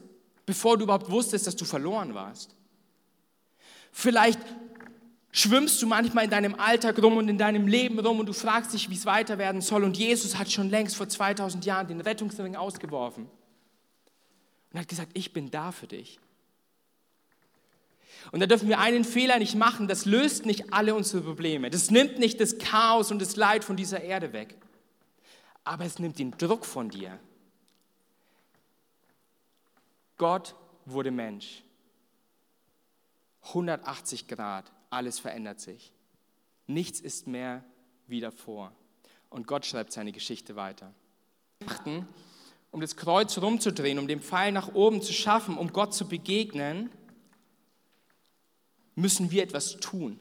bevor 0.46 0.78
du 0.78 0.84
überhaupt 0.84 1.12
wusstest, 1.12 1.48
dass 1.48 1.56
du 1.56 1.66
verloren 1.66 2.14
warst. 2.14 2.56
Vielleicht 3.92 4.40
schwimmst 5.32 5.82
du 5.82 5.88
manchmal 5.88 6.26
in 6.26 6.30
deinem 6.30 6.56
Alltag 6.56 7.02
rum 7.02 7.18
und 7.18 7.28
in 7.30 7.38
deinem 7.38 7.68
Leben 7.68 8.00
rum 8.00 8.20
und 8.20 8.26
du 8.26 8.34
fragst 8.34 8.74
dich, 8.74 8.90
wie 8.90 8.96
es 8.96 9.06
weiter 9.06 9.38
werden 9.38 9.62
soll. 9.62 9.84
Und 9.84 9.98
Jesus 9.98 10.38
hat 10.38 10.52
schon 10.52 10.70
längst 10.70 10.96
vor 10.96 11.08
2000 11.08 11.66
Jahren 11.66 11.88
den 11.88 12.02
Rettungsring 12.02 12.56
ausgeworfen 12.56 13.30
und 14.72 14.80
hat 14.80 14.88
gesagt, 14.88 15.12
ich 15.14 15.34
bin 15.34 15.52
da 15.52 15.72
für 15.72 15.88
dich. 15.88 16.20
Und 18.32 18.42
da 18.42 18.46
dürfen 18.46 18.70
wir 18.70 18.80
einen 18.80 19.04
Fehler 19.04 19.40
nicht 19.40 19.56
machen, 19.56 19.88
das 19.88 20.06
löst 20.06 20.46
nicht 20.46 20.72
alle 20.72 20.94
unsere 20.94 21.24
Probleme. 21.24 21.70
Das 21.70 21.90
nimmt 21.90 22.20
nicht 22.20 22.40
das 22.40 22.58
Chaos 22.60 23.12
und 23.12 23.20
das 23.20 23.36
Leid 23.36 23.64
von 23.64 23.76
dieser 23.76 24.02
Erde 24.02 24.34
weg. 24.34 24.56
Aber 25.64 25.86
es 25.86 26.00
nimmt 26.00 26.20
den 26.20 26.32
Druck 26.32 26.66
von 26.66 26.90
dir. 26.90 27.20
Gott 30.18 30.56
wurde 30.86 31.12
Mensch. 31.12 31.64
180 33.42 34.28
Grad, 34.28 34.72
alles 34.90 35.18
verändert 35.18 35.60
sich. 35.60 35.92
Nichts 36.68 37.00
ist 37.00 37.26
mehr 37.26 37.64
wie 38.08 38.20
davor. 38.20 38.74
Und 39.30 39.48
Gott 39.48 39.66
schreibt 39.66 39.92
seine 39.92 40.12
Geschichte 40.12 40.56
weiter. 40.56 40.94
Um 42.72 42.82
das 42.82 42.96
Kreuz 42.96 43.38
rumzudrehen, 43.38 43.98
um 43.98 44.08
den 44.08 44.22
Pfeil 44.22 44.52
nach 44.52 44.74
oben 44.76 45.02
zu 45.02 45.14
schaffen, 45.14 45.58
um 45.58 45.74
Gott 45.74 45.94
zu 45.94 46.08
begegnen, 46.08 46.92
müssen 49.00 49.32
wir 49.32 49.44
etwas 49.44 49.78
tun. 49.78 50.20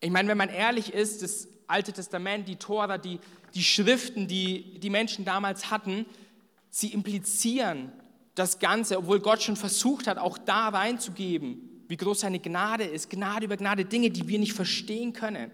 Ich 0.00 0.10
meine, 0.10 0.28
wenn 0.28 0.38
man 0.38 0.48
ehrlich 0.48 0.92
ist, 0.92 1.22
das 1.22 1.48
Alte 1.68 1.92
Testament, 1.92 2.48
die 2.48 2.56
Tora, 2.56 2.98
die, 2.98 3.20
die 3.54 3.62
Schriften, 3.62 4.26
die 4.26 4.78
die 4.80 4.90
Menschen 4.90 5.24
damals 5.24 5.70
hatten, 5.70 6.06
sie 6.70 6.88
implizieren 6.88 7.92
das 8.34 8.58
Ganze, 8.58 8.98
obwohl 8.98 9.20
Gott 9.20 9.42
schon 9.42 9.56
versucht 9.56 10.06
hat, 10.06 10.18
auch 10.18 10.38
da 10.38 10.68
reinzugeben, 10.68 11.84
wie 11.88 11.96
groß 11.96 12.20
seine 12.20 12.40
Gnade 12.40 12.84
ist, 12.84 13.10
Gnade 13.10 13.44
über 13.44 13.56
Gnade, 13.56 13.84
Dinge, 13.84 14.10
die 14.10 14.26
wir 14.26 14.38
nicht 14.38 14.54
verstehen 14.54 15.12
können. 15.12 15.50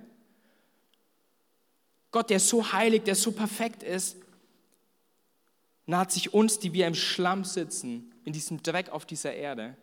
Gott, 2.11 2.31
der 2.31 2.41
so 2.41 2.73
heilig, 2.73 3.03
der 3.03 3.15
so 3.15 3.33
perfekt 3.33 3.83
ist, 3.83 4.17
naht 5.87 6.13
sich 6.13 6.33
uns, 6.33 6.59
die 6.59 6.73
wir 6.73 6.87
im 6.87 6.95
Schlamm 6.95 7.45
sitzen, 7.45 8.13
in 8.25 8.33
diesem 8.33 8.63
Dreck 8.63 8.91
auf 8.91 9.05
dieser 9.05 9.35
Erde. 9.35 9.77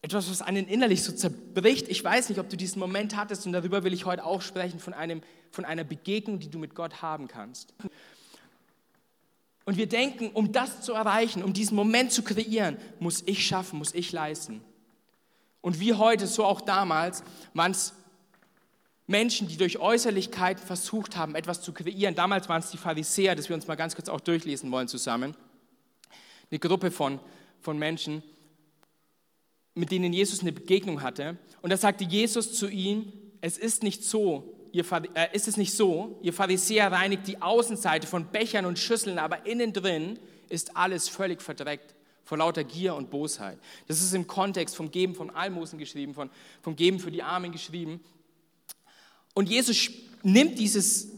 Etwas, 0.00 0.30
was 0.30 0.42
einen 0.42 0.68
innerlich 0.68 1.02
so 1.02 1.12
zerbricht. 1.12 1.88
Ich 1.88 2.02
weiß 2.04 2.28
nicht, 2.28 2.38
ob 2.38 2.48
du 2.48 2.56
diesen 2.56 2.78
Moment 2.78 3.16
hattest 3.16 3.46
und 3.46 3.52
darüber 3.52 3.82
will 3.82 3.92
ich 3.92 4.04
heute 4.04 4.24
auch 4.24 4.42
sprechen, 4.42 4.78
von, 4.78 4.94
einem, 4.94 5.22
von 5.50 5.64
einer 5.64 5.84
Begegnung, 5.84 6.38
die 6.38 6.50
du 6.50 6.58
mit 6.58 6.74
Gott 6.74 7.02
haben 7.02 7.26
kannst. 7.26 7.74
Und 9.64 9.76
wir 9.76 9.88
denken, 9.88 10.30
um 10.32 10.52
das 10.52 10.80
zu 10.80 10.92
erreichen, 10.92 11.42
um 11.42 11.52
diesen 11.52 11.74
Moment 11.74 12.12
zu 12.12 12.22
kreieren, 12.22 12.78
muss 13.00 13.22
ich 13.26 13.46
schaffen, 13.46 13.78
muss 13.78 13.92
ich 13.92 14.12
leisten. 14.12 14.62
Und 15.60 15.80
wie 15.80 15.94
heute, 15.94 16.26
so 16.26 16.44
auch 16.44 16.60
damals, 16.60 17.22
waren 17.52 17.72
es 17.72 17.92
Menschen, 19.06 19.48
die 19.48 19.56
durch 19.56 19.78
Äußerlichkeit 19.78 20.60
versucht 20.60 21.16
haben, 21.16 21.34
etwas 21.34 21.60
zu 21.60 21.72
kreieren. 21.72 22.14
Damals 22.14 22.48
waren 22.48 22.60
es 22.60 22.70
die 22.70 22.76
Pharisäer, 22.76 23.34
das 23.34 23.48
wir 23.48 23.56
uns 23.56 23.66
mal 23.66 23.74
ganz 23.74 23.94
kurz 23.94 24.08
auch 24.08 24.20
durchlesen 24.20 24.70
wollen 24.70 24.86
zusammen. 24.86 25.34
Eine 26.50 26.60
Gruppe 26.60 26.90
von, 26.90 27.18
von 27.60 27.78
Menschen, 27.78 28.22
mit 29.78 29.90
denen 29.90 30.12
Jesus 30.12 30.40
eine 30.40 30.52
Begegnung 30.52 31.02
hatte. 31.02 31.38
Und 31.62 31.70
da 31.70 31.76
sagte 31.76 32.04
Jesus 32.04 32.54
zu 32.54 32.68
ihm, 32.68 33.12
es 33.40 33.56
ist 33.56 33.82
nicht 33.82 34.04
so, 34.04 34.54
ihr, 34.72 34.84
äh, 35.14 35.28
ist 35.32 35.46
es 35.46 35.56
nicht 35.56 35.72
so, 35.72 36.18
ihr 36.22 36.32
Pharisäer 36.32 36.90
reinigt 36.90 37.26
die 37.26 37.40
Außenseite 37.40 38.06
von 38.06 38.26
Bechern 38.26 38.66
und 38.66 38.78
Schüsseln, 38.78 39.18
aber 39.18 39.46
innen 39.46 39.72
drin 39.72 40.18
ist 40.48 40.76
alles 40.76 41.08
völlig 41.08 41.40
verdreckt 41.40 41.94
vor 42.24 42.38
lauter 42.38 42.64
Gier 42.64 42.94
und 42.94 43.10
Bosheit. 43.10 43.58
Das 43.86 44.02
ist 44.02 44.12
im 44.12 44.26
Kontext 44.26 44.76
vom 44.76 44.90
Geben 44.90 45.14
von 45.14 45.30
Almosen 45.30 45.78
geschrieben, 45.78 46.12
von, 46.12 46.28
vom 46.60 46.76
Geben 46.76 46.98
für 46.98 47.10
die 47.10 47.22
Armen 47.22 47.52
geschrieben. 47.52 48.00
Und 49.32 49.48
Jesus 49.48 49.90
nimmt 50.22 50.58
dieses 50.58 51.08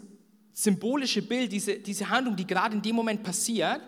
symbolische 0.52 1.23
Bild, 1.23 1.50
diese, 1.50 1.79
diese 1.79 2.11
Handlung, 2.11 2.37
die 2.37 2.47
gerade 2.47 2.76
in 2.76 2.83
dem 2.83 2.95
Moment 2.95 3.23
passiert, 3.23 3.81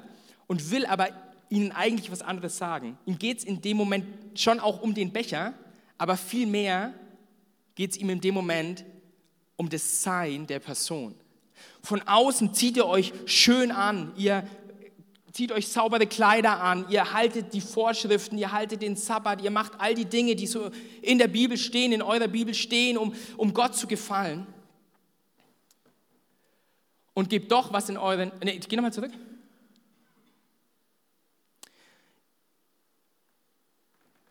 und 0.46 0.70
will 0.70 0.86
aber 0.86 1.10
ihnen 1.52 1.70
eigentlich 1.70 2.10
was 2.10 2.22
anderes 2.22 2.56
sagen. 2.56 2.98
Ihm 3.04 3.18
geht 3.18 3.38
es 3.38 3.44
in 3.44 3.60
dem 3.60 3.76
Moment 3.76 4.06
schon 4.34 4.58
auch 4.58 4.80
um 4.80 4.94
den 4.94 5.12
Becher, 5.12 5.52
aber 5.98 6.16
vielmehr 6.16 6.94
geht 7.74 7.92
es 7.92 7.96
ihm 7.98 8.08
in 8.08 8.20
dem 8.20 8.34
Moment 8.34 8.84
um 9.56 9.68
das 9.68 10.02
Sein 10.02 10.46
der 10.46 10.60
Person. 10.60 11.14
Von 11.82 12.00
außen 12.02 12.54
zieht 12.54 12.76
ihr 12.78 12.86
euch 12.86 13.12
schön 13.26 13.70
an, 13.70 14.12
ihr 14.16 14.48
zieht 15.32 15.52
euch 15.52 15.68
saubere 15.68 16.06
Kleider 16.06 16.60
an, 16.60 16.86
ihr 16.88 17.12
haltet 17.12 17.52
die 17.52 17.60
Vorschriften, 17.60 18.38
ihr 18.38 18.50
haltet 18.50 18.80
den 18.80 18.96
Sabbat, 18.96 19.42
ihr 19.42 19.50
macht 19.50 19.72
all 19.78 19.94
die 19.94 20.06
Dinge, 20.06 20.34
die 20.34 20.46
so 20.46 20.70
in 21.02 21.18
der 21.18 21.28
Bibel 21.28 21.58
stehen, 21.58 21.92
in 21.92 22.02
eurer 22.02 22.28
Bibel 22.28 22.54
stehen, 22.54 22.96
um, 22.96 23.14
um 23.36 23.52
Gott 23.52 23.76
zu 23.76 23.86
gefallen. 23.86 24.46
Und 27.14 27.28
gebt 27.28 27.52
doch 27.52 27.74
was 27.74 27.90
in 27.90 27.98
euren. 27.98 28.32
Nee, 28.42 28.58
geh 28.66 28.74
nochmal 28.74 28.92
zurück. 28.92 29.12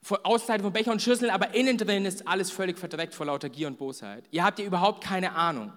Außenseite 0.10 0.64
von 0.64 0.74
Becher 0.74 0.92
und 0.92 1.02
Schüsseln, 1.02 1.30
aber 1.30 1.54
innen 1.54 1.78
drin 1.78 2.06
ist 2.06 2.28
alles 2.28 2.52
völlig 2.52 2.78
verdreckt 2.78 3.14
vor 3.14 3.28
lauter 3.28 3.50
Gier 3.50 3.68
und 3.68 3.78
Bosheit. 3.78 4.26
Ihr 4.32 4.44
habt 4.44 4.60
ja 4.60 4.66
überhaupt 4.66 5.04
keine 5.04 5.34
Ahnung. 5.34 5.72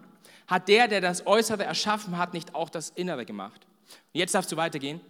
Hat 0.46 0.68
der, 0.68 0.88
der 0.88 1.00
das 1.00 1.26
Äußere 1.26 1.64
erschaffen 1.64 2.18
hat, 2.18 2.34
nicht 2.34 2.54
auch 2.54 2.70
das 2.70 2.90
Innere 2.90 3.26
gemacht? 3.26 3.66
Und 4.12 4.18
jetzt 4.18 4.34
darfst 4.34 4.50
du 4.50 4.56
weitergehen. 4.56 5.00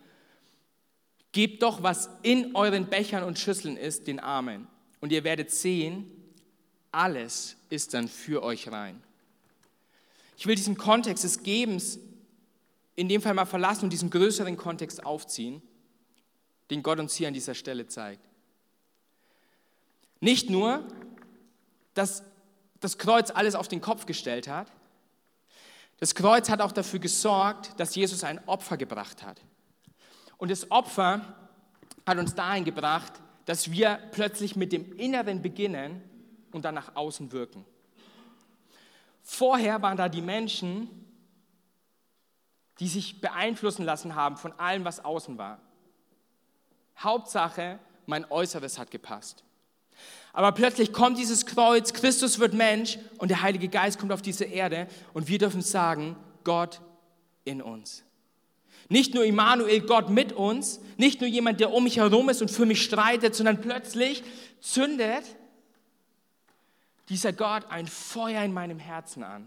Gebt 1.33 1.63
doch, 1.63 1.83
was 1.83 2.09
in 2.23 2.55
euren 2.55 2.87
Bechern 2.87 3.25
und 3.25 3.39
Schüsseln 3.39 3.77
ist, 3.77 4.07
den 4.07 4.21
Armen. 4.21 4.69
Und 5.01 5.11
ihr 5.11 5.25
werdet 5.25 5.51
sehen, 5.51 6.11
alles 6.93 7.57
ist 7.71 7.95
dann 7.95 8.09
für 8.09 8.43
euch 8.43 8.71
rein. 8.71 9.03
Ich 10.37 10.47
will 10.47 10.55
diesen 10.55 10.77
Kontext 10.77 11.25
des 11.25 11.43
Gebens 11.43 11.99
in 12.97 13.09
dem 13.09 13.21
Fall 13.21 13.35
mal 13.35 13.47
verlassen 13.47 13.85
und 13.85 13.93
diesen 13.93 14.11
größeren 14.11 14.57
Kontext 14.57 15.05
aufziehen, 15.05 15.63
den 16.71 16.83
Gott 16.83 17.01
uns 17.01 17.15
hier 17.15 17.29
an 17.29 17.35
dieser 17.35 17.55
Stelle 17.55 17.87
zeigt. 17.89 18.25
Nicht 20.25 20.49
nur, 20.49 20.83
dass 21.93 22.23
das 22.81 22.97
Kreuz 22.97 23.31
alles 23.31 23.55
auf 23.55 23.69
den 23.69 23.83
Kopf 23.83 24.07
gestellt 24.07 24.49
hat, 24.49 24.73
das 25.99 26.15
Kreuz 26.15 26.49
hat 26.49 26.63
auch 26.63 26.73
dafür 26.73 26.99
gesorgt, 26.99 27.79
dass 27.79 27.95
Jesus 27.95 28.25
ein 28.25 28.41
Opfer 28.49 28.79
gebracht 28.79 29.23
hat. 29.23 29.43
Und 30.39 30.51
das 30.51 30.71
Opfer 30.71 31.21
hat 32.07 32.17
uns 32.17 32.35
dahin 32.35 32.65
gebracht, 32.65 33.13
dass 33.45 33.71
wir 33.71 33.99
plötzlich 34.13 34.57
mit 34.57 34.73
dem 34.73 34.97
Inneren 34.97 35.43
beginnen 35.43 36.03
und 36.53 36.65
dann 36.65 36.75
nach 36.75 36.97
außen 36.97 37.31
wirken. 37.33 37.67
Vorher 39.23 39.83
waren 39.83 39.99
da 39.99 40.09
die 40.09 40.23
Menschen, 40.23 40.89
die 42.81 42.89
sich 42.89 43.21
beeinflussen 43.21 43.85
lassen 43.85 44.15
haben 44.15 44.39
von 44.39 44.59
allem, 44.59 44.87
was 44.87 45.05
außen 45.05 45.37
war. 45.37 45.61
Hauptsache, 46.97 47.79
mein 48.07 48.25
Äußeres 48.31 48.79
hat 48.79 48.91
gepasst. 48.91 49.45
Aber 50.35 50.51
plötzlich 50.51 50.93
kommt 50.93 51.17
dieses 51.17 51.47
Kreuz, 51.47 51.93
Christus 51.93 52.41
wird 52.41 52.55
Mensch 52.55 52.99
und 53.19 53.29
der 53.31 53.41
Heilige 53.41 53.69
Geist 53.69 54.01
kommt 54.01 54.13
auf 54.13 54.21
diese 54.21 54.45
Erde 54.45 54.89
und 55.13 55.29
wir 55.29 55.39
dürfen 55.39 55.63
sagen, 55.63 56.17
Gott 56.43 56.81
in 57.45 57.63
uns. 57.63 58.03
Nicht 58.89 59.15
nur 59.15 59.25
Immanuel, 59.25 59.81
Gott 59.81 60.11
mit 60.11 60.33
uns, 60.33 60.81
nicht 60.97 61.21
nur 61.21 61.31
jemand, 61.31 61.61
der 61.61 61.73
um 61.73 61.85
mich 61.85 61.99
herum 61.99 62.29
ist 62.29 62.43
und 62.43 62.51
für 62.51 62.67
mich 62.67 62.83
streitet, 62.83 63.37
sondern 63.37 63.61
plötzlich 63.61 64.25
zündet 64.61 65.25
dieser 67.09 67.33
Gott 67.33 67.71
ein 67.71 67.87
Feuer 67.87 68.43
in 68.43 68.53
meinem 68.53 68.81
Herzen 68.81 69.23
an. 69.23 69.47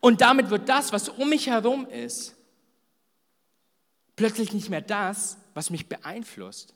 Und 0.00 0.20
damit 0.20 0.50
wird 0.50 0.68
das, 0.68 0.92
was 0.92 1.08
um 1.08 1.30
mich 1.30 1.46
herum 1.46 1.86
ist, 1.88 2.34
plötzlich 4.16 4.52
nicht 4.52 4.68
mehr 4.68 4.82
das, 4.82 5.38
was 5.54 5.70
mich 5.70 5.88
beeinflusst, 5.88 6.74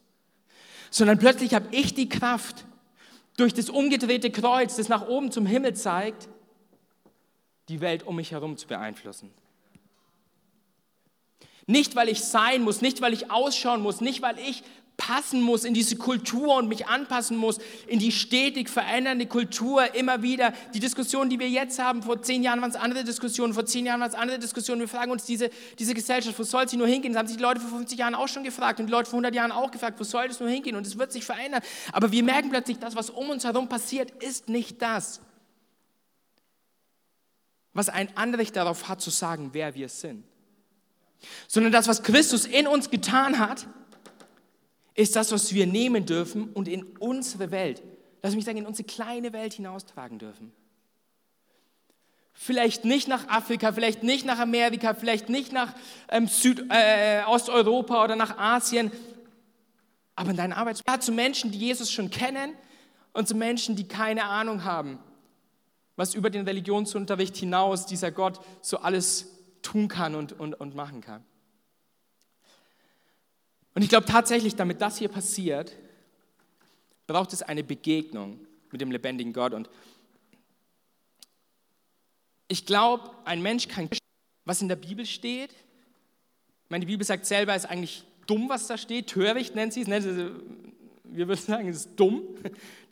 sondern 0.91 1.19
plötzlich 1.19 1.55
habe 1.55 1.69
ich 1.73 1.95
die 1.95 2.09
Kraft, 2.09 2.65
durch 3.41 3.55
das 3.55 3.71
umgedrehte 3.71 4.31
Kreuz, 4.31 4.77
das 4.77 4.89
nach 4.89 5.09
oben 5.09 5.33
zum 5.33 5.47
Himmel 5.47 5.75
zeigt, 5.75 6.29
die 7.69 7.81
Welt 7.81 8.03
um 8.03 8.17
mich 8.17 8.33
herum 8.33 8.57
zu 8.57 8.67
beeinflussen. 8.67 9.31
Nicht, 11.67 11.95
weil 11.95 12.09
ich 12.09 12.21
sein 12.21 12.63
muss, 12.63 12.81
nicht, 12.81 13.01
weil 13.01 13.13
ich 13.13 13.31
ausschauen 13.31 13.81
muss, 13.81 14.01
nicht, 14.01 14.23
weil 14.23 14.39
ich 14.39 14.63
passen 15.01 15.41
muss 15.41 15.65
in 15.65 15.73
diese 15.73 15.97
Kultur 15.97 16.57
und 16.57 16.69
mich 16.69 16.87
anpassen 16.87 17.35
muss 17.35 17.59
in 17.87 17.99
die 17.99 18.13
stetig 18.13 18.69
verändernde 18.69 19.25
Kultur 19.25 19.95
immer 19.95 20.21
wieder. 20.21 20.53
Die 20.75 20.79
Diskussion, 20.79 21.31
die 21.31 21.39
wir 21.39 21.49
jetzt 21.49 21.79
haben, 21.79 22.03
vor 22.03 22.21
zehn 22.21 22.43
Jahren 22.43 22.61
waren 22.61 22.69
es 22.69 22.77
andere 22.77 23.03
Diskussionen, 23.03 23.55
vor 23.55 23.65
zehn 23.65 23.87
Jahren 23.87 24.01
waren 24.01 24.11
es 24.11 24.15
andere 24.15 24.39
Diskussionen. 24.39 24.83
Wir 24.83 24.89
fragen 24.89 25.11
uns, 25.11 25.25
diese, 25.25 25.49
diese 25.79 25.95
Gesellschaft, 25.95 26.39
wo 26.39 26.43
soll 26.43 26.69
sie 26.69 26.77
nur 26.77 26.87
hingehen? 26.87 27.15
Das 27.15 27.19
haben 27.19 27.29
sich 27.29 27.39
die 27.39 27.43
Leute 27.43 27.61
vor 27.61 27.71
50 27.79 27.99
Jahren 27.99 28.15
auch 28.15 28.29
schon 28.29 28.45
gefragt 28.45 28.79
und 28.79 28.87
die 28.87 28.93
Leute 28.93 29.09
vor 29.09 29.17
100 29.17 29.35
Jahren 29.35 29.53
auch 29.53 29.71
gefragt, 29.71 29.99
wo 29.99 30.05
soll 30.05 30.29
das 30.29 30.39
nur 30.39 30.51
hingehen? 30.51 30.77
Und 30.77 30.87
es 30.87 30.99
wird 30.99 31.13
sich 31.13 31.25
verändern. 31.25 31.63
Aber 31.93 32.13
wir 32.13 32.23
merken 32.23 32.51
plötzlich, 32.51 32.79
das, 32.79 32.95
was 32.95 33.09
um 33.09 33.31
uns 33.31 33.45
herum 33.45 33.71
passiert, 33.71 34.11
ist 34.23 34.51
nicht 34.51 34.83
das, 34.83 35.23
was 37.73 37.89
ein 37.89 38.15
Anrecht 38.19 38.55
darauf 38.55 38.89
hat 38.89 39.01
zu 39.01 39.09
sagen, 39.09 39.51
wer 39.53 39.75
wir 39.75 39.89
sind. 39.89 40.25
Sondern 41.49 41.73
das, 41.73 41.89
was 41.89 42.03
Christus 42.03 42.45
in 42.45 42.67
uns 42.67 42.91
getan 42.91 43.39
hat, 43.39 43.67
ist 45.01 45.17
das, 45.17 45.33
was 45.33 45.55
wir 45.55 45.67
nehmen 45.67 46.05
dürfen 46.05 46.51
und 46.53 46.69
in 46.69 46.85
unsere 46.99 47.51
Welt, 47.51 47.83
lass 48.23 48.35
mich 48.35 48.45
sagen, 48.45 48.59
in 48.59 48.67
unsere 48.67 48.87
kleine 48.87 49.33
Welt 49.33 49.55
hinaustragen 49.55 50.19
dürfen. 50.19 50.53
Vielleicht 52.35 52.85
nicht 52.85 53.09
nach 53.09 53.29
Afrika, 53.29 53.73
vielleicht 53.73 54.03
nicht 54.03 54.25
nach 54.25 54.39
Amerika, 54.39 54.95
vielleicht 54.95 55.29
nicht 55.29 55.53
nach 55.53 55.75
ähm, 56.09 56.27
Süd, 56.27 56.65
äh, 56.71 57.23
Osteuropa 57.27 58.05
oder 58.05 58.17
nach 58.17 58.39
Asien, 58.39 58.91
aber 60.15 60.31
in 60.31 60.37
deinen 60.37 60.53
Arbeitsplatz 60.53 61.07
zu 61.07 61.13
Menschen, 61.13 61.51
die 61.51 61.59
Jesus 61.59 61.91
schon 61.91 62.11
kennen 62.11 62.53
und 63.13 63.27
zu 63.27 63.35
Menschen, 63.35 63.77
die 63.77 63.89
keine 63.89 64.25
Ahnung 64.25 64.65
haben, 64.65 64.99
was 65.97 66.15
über 66.15 66.31
den 66.31 66.47
Religionsunterricht 66.47 67.37
hinaus 67.37 67.87
dieser 67.87 68.11
Gott 68.11 68.41
so 68.61 68.79
alles 68.79 69.29
tun 69.63 69.89
kann 69.89 70.15
und, 70.15 70.39
und, 70.39 70.55
und 70.55 70.75
machen 70.75 71.01
kann. 71.01 71.25
Und 73.75 73.83
ich 73.83 73.89
glaube 73.89 74.07
tatsächlich, 74.07 74.57
damit 74.57 74.81
das 74.81 74.99
hier 74.99 75.09
passiert, 75.09 75.77
braucht 77.07 77.33
es 77.33 77.43
eine 77.43 77.65
Begegnung 77.65 78.39
mit 78.71 78.81
dem 78.81 78.91
lebendigen 78.91 79.33
Gott. 79.33 79.53
Und 79.53 79.69
ich 82.49 82.67
glaube, 82.67 83.11
ein 83.25 83.43
Mensch 83.43 83.69
kann, 83.69 83.89
was 84.45 84.63
in 84.63 84.69
der 84.69 84.77
Bibel 84.77 85.07
steht, 85.07 85.53
ich 85.53 86.71
meine, 86.71 86.85
die 86.85 86.93
Bibel 86.93 87.05
sagt 87.05 87.27
selber, 87.27 87.55
es 87.55 87.65
ist 87.65 87.71
eigentlich 87.71 88.05
dumm, 88.27 88.49
was 88.49 88.69
da 88.69 88.79
steht, 88.79 89.09
töricht 89.09 89.57
nennt 89.57 89.73
sie 89.73 89.83
es. 89.83 89.89
Wir 89.89 91.27
würden 91.27 91.41
sagen, 91.41 91.69
es 91.69 91.79
ist 91.79 91.91
dumm, 91.97 92.23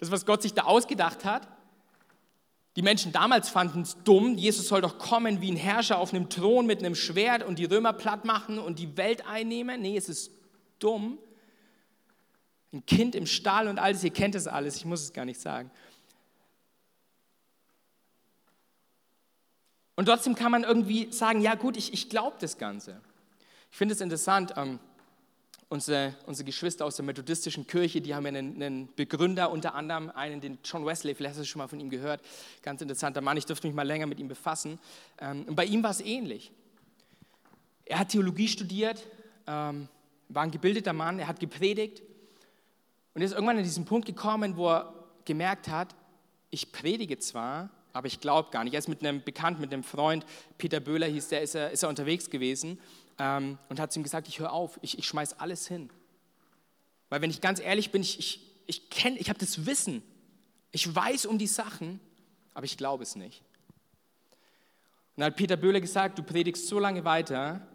das, 0.00 0.10
was 0.10 0.26
Gott 0.26 0.42
sich 0.42 0.52
da 0.52 0.64
ausgedacht 0.64 1.24
hat. 1.24 1.46
Die 2.74 2.82
Menschen 2.82 3.12
damals 3.12 3.48
fanden 3.48 3.82
es 3.82 3.96
dumm, 4.02 4.36
Jesus 4.36 4.68
soll 4.68 4.80
doch 4.80 4.98
kommen 4.98 5.40
wie 5.40 5.50
ein 5.50 5.56
Herrscher 5.56 5.98
auf 5.98 6.12
einem 6.12 6.28
Thron 6.28 6.66
mit 6.66 6.80
einem 6.80 6.94
Schwert 6.94 7.44
und 7.44 7.58
die 7.58 7.64
Römer 7.64 7.92
platt 7.92 8.24
machen 8.24 8.58
und 8.58 8.78
die 8.78 8.96
Welt 8.96 9.26
einnehmen. 9.26 9.80
Nee, 9.80 9.96
es 9.96 10.08
ist 10.08 10.32
dumm. 10.78 11.18
Ein 12.72 12.84
Kind 12.84 13.14
im 13.14 13.26
Stall 13.26 13.68
und 13.68 13.78
alles, 13.78 14.04
ihr 14.04 14.10
kennt 14.10 14.34
es 14.34 14.46
alles, 14.46 14.76
ich 14.76 14.84
muss 14.84 15.02
es 15.02 15.12
gar 15.12 15.24
nicht 15.24 15.40
sagen. 15.40 15.70
Und 19.96 20.04
trotzdem 20.04 20.34
kann 20.34 20.52
man 20.52 20.62
irgendwie 20.62 21.10
sagen, 21.10 21.40
ja 21.40 21.54
gut, 21.54 21.76
ich, 21.76 21.92
ich 21.92 22.08
glaube 22.08 22.36
das 22.38 22.56
Ganze. 22.56 23.00
Ich 23.70 23.76
finde 23.76 23.94
es 23.94 24.00
interessant, 24.00 24.54
ähm, 24.56 24.78
unsere, 25.68 26.14
unsere 26.26 26.44
Geschwister 26.44 26.84
aus 26.84 26.96
der 26.96 27.04
methodistischen 27.04 27.66
Kirche, 27.66 28.00
die 28.00 28.14
haben 28.14 28.24
ja 28.24 28.28
einen, 28.28 28.62
einen, 28.62 28.94
Begründer, 28.94 29.50
unter 29.50 29.74
anderem 29.74 30.10
einen, 30.10 30.40
den 30.40 30.58
John 30.64 30.86
Wesley, 30.86 31.14
vielleicht 31.14 31.36
hast 31.36 31.40
du 31.40 31.46
schon 31.46 31.58
mal 31.58 31.68
von 31.68 31.80
ihm 31.80 31.90
gehört, 31.90 32.22
ganz 32.62 32.80
interessanter 32.80 33.20
Mann, 33.20 33.36
ich 33.36 33.46
durfte 33.46 33.66
mich 33.66 33.74
mal 33.74 33.86
länger 33.86 34.06
mit 34.06 34.18
ihm 34.18 34.28
befassen. 34.28 34.78
Ähm, 35.20 35.44
und 35.48 35.56
bei 35.56 35.64
ihm 35.64 35.82
war 35.82 35.90
es 35.90 36.00
ähnlich. 36.00 36.52
Er 37.84 37.98
hat 37.98 38.10
Theologie 38.10 38.48
studiert, 38.48 39.04
ähm, 39.46 39.88
war 40.28 40.42
ein 40.42 40.50
gebildeter 40.50 40.92
Mann, 40.92 41.18
er 41.18 41.28
hat 41.28 41.40
gepredigt 41.40 42.02
und 43.14 43.22
ist 43.22 43.32
irgendwann 43.32 43.58
an 43.58 43.64
diesen 43.64 43.84
Punkt 43.84 44.06
gekommen, 44.06 44.56
wo 44.56 44.68
er 44.68 44.94
gemerkt 45.24 45.68
hat, 45.68 45.94
ich 46.50 46.72
predige 46.72 47.18
zwar, 47.18 47.70
aber 47.92 48.06
ich 48.06 48.20
glaube 48.20 48.50
gar 48.50 48.64
nicht. 48.64 48.74
Er 48.74 48.78
ist 48.78 48.88
mit 48.88 49.04
einem 49.04 49.22
Bekannten, 49.22 49.60
mit 49.60 49.72
einem 49.72 49.82
Freund, 49.82 50.24
Peter 50.56 50.80
Böhler 50.80 51.06
hieß 51.06 51.28
der, 51.28 51.42
ist 51.42 51.54
er, 51.54 51.70
ist 51.70 51.82
er 51.82 51.88
unterwegs 51.88 52.30
gewesen 52.30 52.78
ähm, 53.18 53.58
und 53.68 53.80
hat 53.80 53.92
zu 53.92 53.98
ihm 53.98 54.02
gesagt, 54.02 54.28
ich 54.28 54.38
höre 54.38 54.52
auf, 54.52 54.78
ich, 54.82 54.98
ich 54.98 55.06
schmeiß 55.06 55.40
alles 55.40 55.66
hin. 55.66 55.90
Weil 57.08 57.22
wenn 57.22 57.30
ich 57.30 57.40
ganz 57.40 57.60
ehrlich 57.60 57.90
bin, 57.90 58.02
ich, 58.02 58.18
ich, 58.18 58.40
ich 58.66 58.82
ich 58.94 59.28
habe 59.28 59.38
das 59.38 59.66
Wissen, 59.66 60.02
ich 60.70 60.94
weiß 60.94 61.26
um 61.26 61.38
die 61.38 61.46
Sachen, 61.46 62.00
aber 62.54 62.64
ich 62.64 62.76
glaube 62.76 63.02
es 63.02 63.16
nicht. 63.16 63.42
Und 65.16 65.22
dann 65.22 65.26
hat 65.26 65.36
Peter 65.36 65.56
Böhler 65.56 65.80
gesagt, 65.80 66.18
du 66.18 66.22
predigst 66.22 66.68
so 66.68 66.78
lange 66.78 67.04
weiter, 67.04 67.66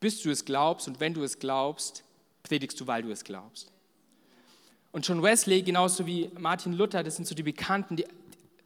bis 0.00 0.22
du 0.22 0.30
es 0.30 0.44
glaubst 0.44 0.88
und 0.88 0.98
wenn 0.98 1.14
du 1.14 1.22
es 1.22 1.38
glaubst, 1.38 2.02
predigst 2.42 2.80
du, 2.80 2.86
weil 2.86 3.02
du 3.02 3.10
es 3.10 3.22
glaubst. 3.22 3.70
Und 4.92 5.06
John 5.06 5.22
Wesley, 5.22 5.62
genauso 5.62 6.06
wie 6.06 6.30
Martin 6.38 6.72
Luther, 6.72 7.02
das 7.04 7.16
sind 7.16 7.28
so 7.28 7.34
die 7.34 7.42
Bekannten, 7.42 7.96
die, 7.96 8.06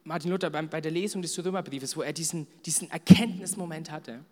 Martin 0.04 0.30
Luther 0.30 0.48
bei, 0.48 0.62
bei 0.62 0.80
der 0.80 0.92
Lesung 0.92 1.20
des 1.20 1.36
Römerbriefes, 1.44 1.96
wo 1.96 2.02
er 2.02 2.12
diesen, 2.12 2.46
diesen 2.64 2.90
Erkenntnismoment 2.90 3.90
hatte. 3.90 4.24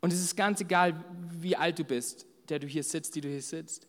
Und 0.00 0.12
es 0.12 0.20
ist 0.20 0.36
ganz 0.36 0.60
egal, 0.60 1.02
wie 1.40 1.56
alt 1.56 1.78
du 1.78 1.84
bist, 1.84 2.26
der 2.48 2.58
du 2.58 2.66
hier 2.66 2.82
sitzt, 2.82 3.14
die 3.14 3.20
du 3.20 3.28
hier 3.28 3.42
sitzt. 3.42 3.86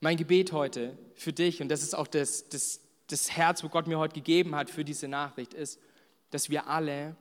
Mein 0.00 0.16
Gebet 0.16 0.52
heute 0.52 0.96
für 1.14 1.32
dich, 1.32 1.60
und 1.60 1.68
das 1.68 1.82
ist 1.82 1.94
auch 1.94 2.06
das, 2.06 2.48
das, 2.48 2.80
das 3.08 3.30
Herz, 3.32 3.62
wo 3.62 3.68
Gott 3.68 3.86
mir 3.86 3.98
heute 3.98 4.14
gegeben 4.14 4.54
hat 4.54 4.70
für 4.70 4.84
diese 4.84 5.08
Nachricht, 5.08 5.52
ist, 5.52 5.78
dass 6.30 6.48
wir 6.48 6.68
alle 6.68 7.16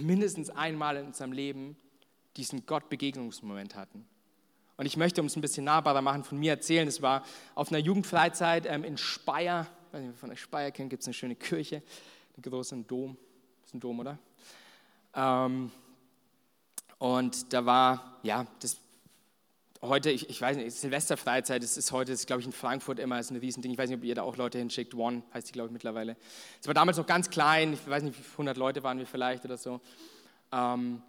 mindestens 0.00 0.50
einmal 0.50 0.96
in 0.96 1.06
unserem 1.06 1.32
Leben 1.32 1.76
diesen 2.36 2.66
Gott-Begegnungsmoment 2.66 3.74
hatten. 3.74 4.06
Und 4.76 4.86
ich 4.86 4.96
möchte, 4.96 5.20
um 5.20 5.26
es 5.26 5.36
ein 5.36 5.42
bisschen 5.42 5.64
nahbarer 5.64 6.02
machen, 6.02 6.24
von 6.24 6.38
mir 6.38 6.52
erzählen. 6.52 6.88
Es 6.88 7.02
war 7.02 7.24
auf 7.54 7.68
einer 7.68 7.78
Jugendfreizeit 7.78 8.66
ähm, 8.66 8.84
in 8.84 8.96
Speyer. 8.96 9.66
Ob 9.92 10.00
ihr 10.00 10.14
von 10.14 10.30
der 10.30 10.36
Speyer 10.36 10.70
kennt, 10.70 10.90
gibt 10.90 11.02
es 11.02 11.06
eine 11.06 11.14
schöne 11.14 11.36
Kirche, 11.36 11.82
einen 12.36 12.42
großen 12.42 12.86
Dom. 12.86 13.16
Ist 13.64 13.74
ein 13.74 13.80
Dom, 13.80 14.00
oder? 14.00 14.18
Ähm, 15.14 15.70
und 16.98 17.52
da 17.52 17.66
war, 17.66 18.18
ja, 18.22 18.46
das 18.60 18.78
heute, 19.82 20.10
ich, 20.10 20.30
ich 20.30 20.40
weiß 20.40 20.56
nicht, 20.56 20.72
Silvesterfreizeit, 20.72 21.62
das 21.62 21.76
ist 21.76 21.92
heute, 21.92 22.12
das 22.12 22.26
glaube 22.26 22.40
ich 22.40 22.46
in 22.46 22.52
Frankfurt 22.52 22.98
immer 22.98 23.18
ist 23.18 23.30
ein 23.30 23.36
Riesending. 23.36 23.72
Ich 23.72 23.78
weiß 23.78 23.90
nicht, 23.90 23.98
ob 23.98 24.04
ihr 24.04 24.14
da 24.14 24.22
auch 24.22 24.36
Leute 24.36 24.58
hinschickt. 24.58 24.94
One 24.94 25.22
heißt 25.34 25.48
die, 25.48 25.52
glaube 25.52 25.68
ich, 25.68 25.72
mittlerweile. 25.72 26.16
Es 26.60 26.66
war 26.66 26.74
damals 26.74 26.96
noch 26.96 27.06
ganz 27.06 27.30
klein, 27.30 27.72
ich 27.72 27.86
weiß 27.86 28.02
nicht, 28.04 28.18
100 28.32 28.56
Leute 28.56 28.82
waren 28.82 28.98
wir 28.98 29.06
vielleicht 29.06 29.44
oder 29.44 29.58
so. 29.58 29.80
Ähm 30.52 31.02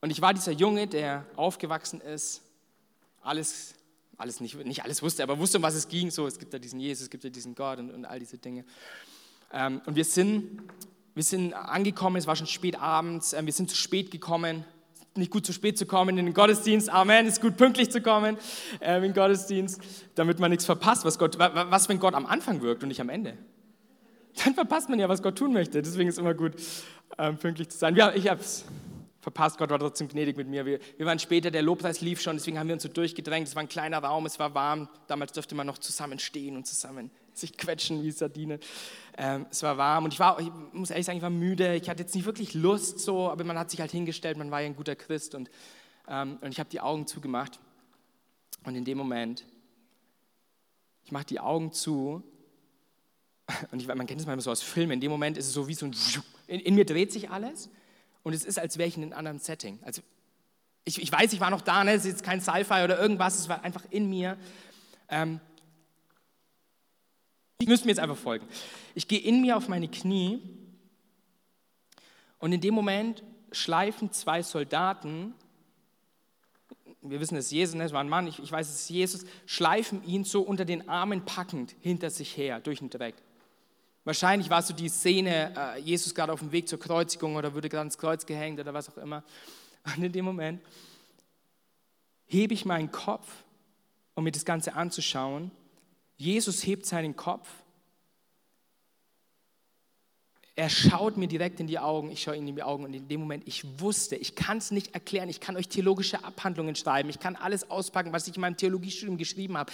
Und 0.00 0.10
ich 0.10 0.20
war 0.20 0.32
dieser 0.32 0.52
Junge, 0.52 0.86
der 0.86 1.26
aufgewachsen 1.34 2.00
ist, 2.00 2.42
alles, 3.20 3.74
alles 4.16 4.40
nicht, 4.40 4.54
nicht 4.64 4.84
alles 4.84 5.02
wusste, 5.02 5.22
aber 5.22 5.38
wusste, 5.38 5.58
um 5.58 5.62
was 5.62 5.74
es 5.74 5.88
ging. 5.88 6.10
So, 6.10 6.26
es 6.26 6.38
gibt 6.38 6.52
ja 6.52 6.58
diesen 6.58 6.78
Jesus, 6.78 7.04
es 7.04 7.10
gibt 7.10 7.24
ja 7.24 7.30
diesen 7.30 7.54
Gott 7.54 7.78
und, 7.80 7.90
und 7.90 8.04
all 8.04 8.20
diese 8.20 8.38
Dinge. 8.38 8.64
Ähm, 9.52 9.80
und 9.86 9.96
wir 9.96 10.04
sind, 10.04 10.62
wir 11.14 11.24
sind 11.24 11.52
angekommen, 11.52 12.16
es 12.16 12.26
war 12.26 12.36
schon 12.36 12.46
spät 12.46 12.78
abends, 12.78 13.32
äh, 13.32 13.44
wir 13.44 13.52
sind 13.52 13.70
zu 13.70 13.76
spät 13.76 14.10
gekommen. 14.10 14.64
Nicht 15.18 15.30
gut 15.30 15.44
zu 15.44 15.52
spät 15.52 15.76
zu 15.76 15.84
kommen 15.84 16.16
in 16.16 16.26
den 16.26 16.34
Gottesdienst. 16.34 16.88
Amen, 16.90 17.26
ist 17.26 17.40
gut 17.40 17.56
pünktlich 17.56 17.90
zu 17.90 18.00
kommen 18.00 18.38
äh, 18.80 18.96
in 18.96 19.02
den 19.02 19.14
Gottesdienst, 19.14 19.80
damit 20.14 20.38
man 20.38 20.50
nichts 20.50 20.64
verpasst. 20.64 21.04
Was, 21.04 21.18
Gott, 21.18 21.38
was, 21.38 21.88
wenn 21.88 21.98
Gott 21.98 22.14
am 22.14 22.26
Anfang 22.26 22.62
wirkt 22.62 22.82
und 22.82 22.88
nicht 22.88 23.00
am 23.00 23.08
Ende? 23.08 23.36
Dann 24.44 24.54
verpasst 24.54 24.88
man 24.88 24.98
ja, 24.98 25.08
was 25.08 25.22
Gott 25.22 25.36
tun 25.36 25.52
möchte. 25.52 25.82
Deswegen 25.82 26.08
ist 26.08 26.14
es 26.14 26.18
immer 26.20 26.34
gut, 26.34 26.52
ähm, 27.18 27.36
pünktlich 27.36 27.68
zu 27.70 27.78
sein. 27.78 27.96
Ja, 27.96 28.14
ich 28.14 28.28
habe 28.28 28.40
es 28.40 28.64
verpasst. 29.20 29.58
Gott 29.58 29.70
war 29.70 29.78
trotzdem 29.78 30.08
gnädig 30.08 30.36
mit 30.36 30.48
mir. 30.48 30.64
Wir, 30.64 30.78
wir, 30.96 31.06
waren 31.06 31.18
später, 31.18 31.50
der 31.50 31.62
Lobpreis 31.62 32.00
lief 32.00 32.20
schon, 32.20 32.36
deswegen 32.36 32.58
haben 32.58 32.68
wir 32.68 32.74
uns 32.74 32.84
so 32.84 32.88
durchgedrängt. 32.88 33.48
Es 33.48 33.56
war 33.56 33.62
ein 33.62 33.68
kleiner 33.68 33.98
Raum, 33.98 34.26
es 34.26 34.38
war 34.38 34.54
warm. 34.54 34.88
Damals 35.08 35.32
durfte 35.32 35.54
man 35.54 35.66
noch 35.66 35.78
zusammen 35.78 36.18
stehen 36.18 36.56
und 36.56 36.66
zusammen 36.66 37.10
sich 37.40 37.56
quetschen 37.56 38.02
wie 38.02 38.10
Sardine. 38.10 38.58
Ähm, 39.16 39.46
es 39.50 39.62
war 39.62 39.76
warm 39.76 40.04
und 40.04 40.12
ich 40.12 40.20
war, 40.20 40.38
ich 40.40 40.50
muss 40.72 40.90
ehrlich 40.90 41.06
sagen, 41.06 41.18
ich 41.18 41.22
war 41.22 41.30
müde. 41.30 41.74
Ich 41.74 41.88
hatte 41.88 42.02
jetzt 42.02 42.14
nicht 42.14 42.24
wirklich 42.24 42.54
Lust 42.54 43.00
so, 43.00 43.30
aber 43.30 43.44
man 43.44 43.58
hat 43.58 43.70
sich 43.70 43.80
halt 43.80 43.90
hingestellt, 43.90 44.36
man 44.36 44.50
war 44.50 44.60
ja 44.60 44.66
ein 44.66 44.76
guter 44.76 44.96
Christ 44.96 45.34
und, 45.34 45.50
ähm, 46.08 46.38
und 46.40 46.50
ich 46.50 46.60
habe 46.60 46.70
die 46.70 46.80
Augen 46.80 47.06
zugemacht. 47.06 47.58
Und 48.64 48.74
in 48.74 48.84
dem 48.84 48.98
Moment, 48.98 49.44
ich 51.04 51.12
mache 51.12 51.24
die 51.24 51.40
Augen 51.40 51.72
zu 51.72 52.22
und 53.70 53.80
ich, 53.80 53.88
man 53.88 54.06
kennt 54.06 54.20
es 54.20 54.26
manchmal 54.26 54.42
so 54.42 54.50
aus 54.50 54.62
Filmen, 54.62 54.92
in 54.92 55.00
dem 55.00 55.10
Moment 55.10 55.36
ist 55.38 55.46
es 55.46 55.52
so 55.52 55.68
wie 55.68 55.74
so 55.74 55.86
ein, 55.86 55.96
in, 56.46 56.60
in 56.60 56.74
mir 56.74 56.84
dreht 56.84 57.12
sich 57.12 57.30
alles 57.30 57.70
und 58.22 58.34
es 58.34 58.44
ist, 58.44 58.58
als 58.58 58.78
wäre 58.78 58.88
ich 58.88 58.96
in 58.96 59.04
einem 59.04 59.12
anderen 59.14 59.38
Setting. 59.38 59.78
Also 59.82 60.02
ich, 60.84 61.00
ich 61.00 61.12
weiß, 61.12 61.32
ich 61.32 61.40
war 61.40 61.50
noch 61.50 61.60
da, 61.60 61.84
ne? 61.84 61.92
es 61.92 62.04
ist 62.04 62.12
jetzt 62.12 62.22
kein 62.22 62.40
Sci-Fi 62.40 62.84
oder 62.84 62.98
irgendwas, 62.98 63.38
es 63.38 63.48
war 63.48 63.62
einfach 63.62 63.84
in 63.90 64.08
mir. 64.08 64.36
Ähm, 65.08 65.40
ich 67.58 67.66
müsste 67.66 67.86
mir 67.86 67.92
jetzt 67.92 68.00
einfach 68.00 68.16
folgen. 68.16 68.46
Ich 68.94 69.08
gehe 69.08 69.20
in 69.20 69.40
mir 69.40 69.56
auf 69.56 69.68
meine 69.68 69.88
Knie 69.88 70.40
und 72.38 72.52
in 72.52 72.60
dem 72.60 72.74
Moment 72.74 73.22
schleifen 73.52 74.12
zwei 74.12 74.42
Soldaten, 74.42 75.34
wir 77.00 77.20
wissen, 77.20 77.36
es 77.36 77.50
Jesus, 77.50 77.74
ne? 77.74 77.84
es 77.84 77.92
war 77.92 78.00
ein 78.00 78.08
Mann, 78.08 78.26
ich, 78.26 78.38
ich 78.38 78.50
weiß, 78.50 78.68
es 78.68 78.82
ist 78.82 78.90
Jesus, 78.90 79.24
schleifen 79.46 80.04
ihn 80.04 80.24
so 80.24 80.42
unter 80.42 80.64
den 80.64 80.88
Armen 80.88 81.24
packend 81.24 81.74
hinter 81.80 82.10
sich 82.10 82.36
her 82.36 82.60
durch 82.60 82.80
den 82.80 82.90
Dreck. 82.90 83.14
Wahrscheinlich 84.04 84.50
war 84.50 84.62
so 84.62 84.72
die 84.72 84.88
Szene, 84.88 85.52
äh, 85.56 85.80
Jesus 85.80 86.14
gerade 86.14 86.32
auf 86.32 86.40
dem 86.40 86.52
Weg 86.52 86.68
zur 86.68 86.78
Kreuzigung 86.78 87.36
oder 87.36 87.54
wurde 87.54 87.68
gerade 87.68 87.80
ans 87.80 87.98
Kreuz 87.98 88.24
gehängt 88.24 88.58
oder 88.60 88.72
was 88.72 88.88
auch 88.88 88.96
immer. 88.98 89.22
Und 89.96 90.02
in 90.02 90.12
dem 90.12 90.24
Moment 90.24 90.62
hebe 92.26 92.54
ich 92.54 92.64
meinen 92.64 92.90
Kopf, 92.90 93.28
um 94.14 94.24
mir 94.24 94.32
das 94.32 94.44
Ganze 94.44 94.74
anzuschauen. 94.74 95.50
Jesus 96.18 96.66
hebt 96.66 96.84
seinen 96.84 97.16
Kopf. 97.16 97.48
Er 100.56 100.68
schaut 100.68 101.16
mir 101.16 101.28
direkt 101.28 101.60
in 101.60 101.68
die 101.68 101.78
Augen, 101.78 102.10
ich 102.10 102.24
schaue 102.24 102.36
ihm 102.36 102.48
in 102.48 102.56
die 102.56 102.62
Augen 102.64 102.84
und 102.84 102.92
in 102.92 103.06
dem 103.06 103.20
Moment, 103.20 103.46
ich 103.46 103.80
wusste, 103.80 104.16
ich 104.16 104.34
kann 104.34 104.58
es 104.58 104.72
nicht 104.72 104.92
erklären, 104.92 105.28
ich 105.28 105.38
kann 105.38 105.56
euch 105.56 105.68
theologische 105.68 106.24
Abhandlungen 106.24 106.74
schreiben, 106.74 107.08
ich 107.08 107.20
kann 107.20 107.36
alles 107.36 107.70
auspacken, 107.70 108.12
was 108.12 108.26
ich 108.26 108.34
in 108.34 108.40
meinem 108.40 108.56
Theologiestudium 108.56 109.16
geschrieben 109.16 109.56
habe. 109.56 109.72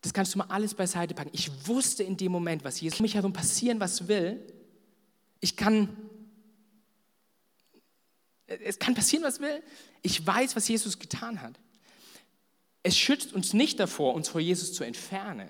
Das 0.00 0.12
kannst 0.12 0.34
du 0.34 0.38
mal 0.38 0.46
alles 0.48 0.74
beiseite 0.74 1.14
packen. 1.14 1.30
Ich 1.32 1.68
wusste 1.68 2.02
in 2.02 2.16
dem 2.16 2.32
Moment, 2.32 2.64
was 2.64 2.80
Jesus 2.80 2.98
um 2.98 3.04
mich 3.04 3.14
herum 3.14 3.32
passieren, 3.32 3.78
was 3.78 4.08
will. 4.08 4.44
Ich 5.38 5.56
kann, 5.56 5.96
es 8.46 8.80
kann 8.80 8.94
passieren, 8.94 9.24
was 9.24 9.38
will. 9.38 9.62
Ich 10.02 10.26
weiß, 10.26 10.56
was 10.56 10.66
Jesus 10.66 10.98
getan 10.98 11.40
hat. 11.40 11.60
Es 12.82 12.96
schützt 12.96 13.32
uns 13.32 13.52
nicht 13.52 13.78
davor, 13.78 14.14
uns 14.14 14.28
vor 14.28 14.40
Jesus 14.40 14.72
zu 14.72 14.84
entfernen. 14.84 15.48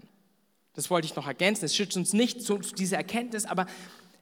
Das 0.74 0.90
wollte 0.90 1.06
ich 1.06 1.16
noch 1.16 1.26
ergänzen. 1.26 1.64
Es 1.64 1.76
schützt 1.76 1.96
uns 1.96 2.12
nicht 2.12 2.42
zu, 2.42 2.58
zu 2.58 2.74
dieser 2.74 2.96
Erkenntnis, 2.96 3.44
aber 3.44 3.66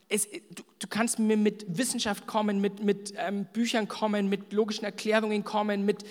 es, 0.08 0.28
du, 0.30 0.62
du, 0.78 0.86
kannst 0.88 1.18
mir 1.18 1.36
mit 1.36 1.78
Wissenschaft 1.78 2.26
kommen, 2.26 2.60
mit, 2.60 2.82
mit 2.82 3.12
ähm, 3.16 3.46
Büchern 3.52 3.88
kommen, 3.88 4.28
mit 4.28 4.52
logischen 4.52 4.84
Erklärungen 4.84 5.44
kommen, 5.44 5.84
mit, 5.84 6.04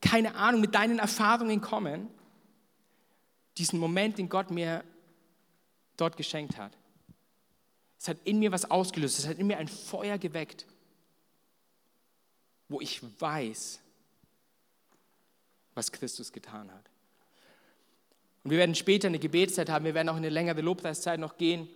keine 0.00 0.36
Ahnung, 0.36 0.60
mit 0.60 0.74
deinen 0.74 0.98
Erfahrungen 0.98 1.60
kommen 1.60 2.08
diesen 3.58 3.78
Moment, 3.78 4.18
den 4.18 4.28
Gott 4.28 4.50
mir 4.50 4.84
dort 5.96 6.16
geschenkt 6.16 6.58
hat. 6.58 6.76
Es 7.98 8.08
hat 8.08 8.18
in 8.24 8.38
mir 8.38 8.52
was 8.52 8.70
ausgelöst, 8.70 9.18
es 9.18 9.26
hat 9.26 9.38
in 9.38 9.46
mir 9.46 9.58
ein 9.58 9.68
Feuer 9.68 10.18
geweckt, 10.18 10.66
wo 12.68 12.80
ich 12.80 13.00
weiß, 13.20 13.80
was 15.74 15.92
Christus 15.92 16.32
getan 16.32 16.70
hat. 16.72 16.90
Und 18.42 18.50
wir 18.50 18.58
werden 18.58 18.74
später 18.74 19.08
eine 19.08 19.18
Gebetszeit 19.18 19.70
haben, 19.70 19.84
wir 19.84 19.94
werden 19.94 20.08
auch 20.08 20.16
eine 20.16 20.28
längere 20.28 20.60
Lobpreiszeit 20.60 21.18
noch 21.18 21.36
gehen. 21.38 21.68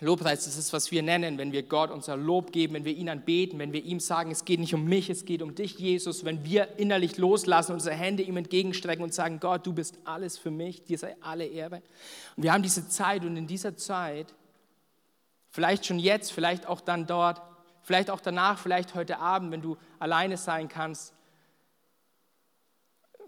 Lobpreis 0.00 0.44
das 0.44 0.56
ist, 0.56 0.72
was 0.72 0.90
wir 0.90 1.02
nennen, 1.02 1.38
wenn 1.38 1.52
wir 1.52 1.62
Gott 1.62 1.90
unser 1.90 2.16
Lob 2.16 2.52
geben, 2.52 2.74
wenn 2.74 2.84
wir 2.84 2.94
ihn 2.94 3.08
anbeten, 3.08 3.60
wenn 3.60 3.72
wir 3.72 3.84
ihm 3.84 4.00
sagen, 4.00 4.32
es 4.32 4.44
geht 4.44 4.58
nicht 4.58 4.74
um 4.74 4.84
mich, 4.84 5.08
es 5.08 5.24
geht 5.24 5.40
um 5.40 5.54
dich, 5.54 5.78
Jesus, 5.78 6.24
wenn 6.24 6.44
wir 6.44 6.78
innerlich 6.78 7.16
loslassen, 7.16 7.72
unsere 7.72 7.94
Hände 7.94 8.24
ihm 8.24 8.36
entgegenstrecken 8.36 9.04
und 9.04 9.14
sagen, 9.14 9.38
Gott, 9.38 9.64
du 9.66 9.72
bist 9.72 9.98
alles 10.04 10.36
für 10.36 10.50
mich, 10.50 10.84
dir 10.84 10.98
sei 10.98 11.16
alle 11.20 11.46
Ehre. 11.46 11.80
Und 12.36 12.42
wir 12.42 12.52
haben 12.52 12.62
diese 12.62 12.88
Zeit 12.88 13.24
und 13.24 13.36
in 13.36 13.46
dieser 13.46 13.76
Zeit, 13.76 14.34
vielleicht 15.50 15.86
schon 15.86 16.00
jetzt, 16.00 16.32
vielleicht 16.32 16.66
auch 16.66 16.80
dann 16.80 17.06
dort, 17.06 17.40
vielleicht 17.82 18.10
auch 18.10 18.20
danach, 18.20 18.58
vielleicht 18.58 18.96
heute 18.96 19.20
Abend, 19.20 19.52
wenn 19.52 19.62
du 19.62 19.76
alleine 20.00 20.36
sein 20.36 20.68
kannst, 20.68 21.13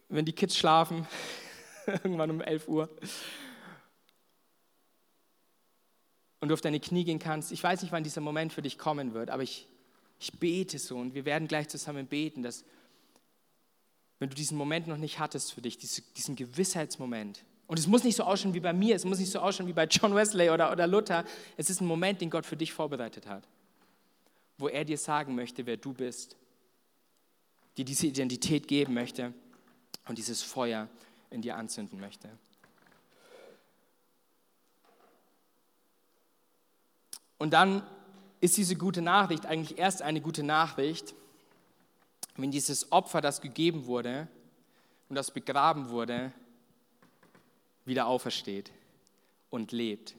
wenn 0.09 0.25
die 0.25 0.33
Kids 0.33 0.57
schlafen, 0.57 1.07
irgendwann 1.87 2.31
um 2.31 2.40
11 2.40 2.69
Uhr, 2.69 2.88
und 6.40 6.49
du 6.49 6.55
auf 6.55 6.61
deine 6.61 6.81
Knie 6.81 7.05
gehen 7.05 7.19
kannst. 7.19 7.51
Ich 7.51 7.62
weiß 7.62 7.83
nicht, 7.83 7.92
wann 7.92 8.05
dieser 8.05 8.21
Moment 8.21 8.53
für 8.53 8.62
dich 8.62 8.79
kommen 8.79 9.14
wird, 9.14 9.31
aber 9.31 9.42
ich, 9.42 9.66
ich 10.21 10.33
bete 10.33 10.79
so 10.79 10.97
und 10.97 11.14
wir 11.14 11.25
werden 11.25 11.49
gleich 11.49 11.69
zusammen 11.69 12.07
beten, 12.07 12.42
dass 12.42 12.64
wenn 14.19 14.31
du 14.31 14.37
diesen 14.37 14.57
Moment 14.57 14.87
noch 14.87 14.97
nicht 14.97 15.19
hattest 15.19 15.53
für 15.53 15.61
dich, 15.61 15.79
diesen 15.79 16.37
Gewissheitsmoment, 16.37 17.45
und 17.69 17.81
es 17.81 17.88
muss 17.88 18.05
nicht 18.05 18.14
so 18.14 18.23
ausschauen 18.23 18.55
wie 18.55 18.61
bei 18.61 18.73
mir, 18.73 18.95
es 18.95 19.05
muss 19.05 19.19
nicht 19.19 19.33
so 19.33 19.40
ausschauen 19.40 19.66
wie 19.66 19.73
bei 19.73 19.87
John 19.87 20.14
Wesley 20.14 20.51
oder, 20.51 20.71
oder 20.71 20.87
Luther, 20.87 21.25
es 21.57 21.69
ist 21.69 21.81
ein 21.81 21.87
Moment, 21.87 22.21
den 22.21 22.31
Gott 22.31 22.47
für 22.47 22.57
dich 22.57 22.73
vorbereitet 22.73 23.27
hat, 23.27 23.49
wo 24.57 24.69
er 24.69 24.85
dir 24.85 24.99
sagen 24.99 25.35
möchte, 25.35 25.66
wer 25.66 25.77
du 25.77 25.92
bist, 25.92 26.37
dir 27.77 27.85
diese 27.85 28.07
Identität 28.07 28.69
geben 28.69 28.95
möchte 28.95 29.35
und 30.09 30.19
dieses 30.19 30.42
Feuer 30.42 30.88
in 31.31 31.42
dir 31.42 31.57
anzünden 31.57 32.01
möchte. 32.01 32.29
Und 37.38 37.51
dann 37.51 37.83
ist 38.40 38.57
diese 38.57 38.77
gute 38.77 39.03
Nachricht 39.03 39.47
eigentlich 39.47 39.79
erst 39.79 40.03
eine 40.03 40.21
gute 40.21 40.42
Nachricht, 40.42 41.14
wenn 42.37 42.51
dieses 42.51 42.92
Opfer, 42.92 43.21
das 43.21 43.40
gegeben 43.40 43.87
wurde 43.87 44.29
und 45.09 45.16
das 45.16 45.31
begraben 45.31 45.88
wurde, 45.90 46.33
wieder 47.85 48.07
aufersteht 48.07 48.71
und 49.51 49.73
lebt. 49.73 50.16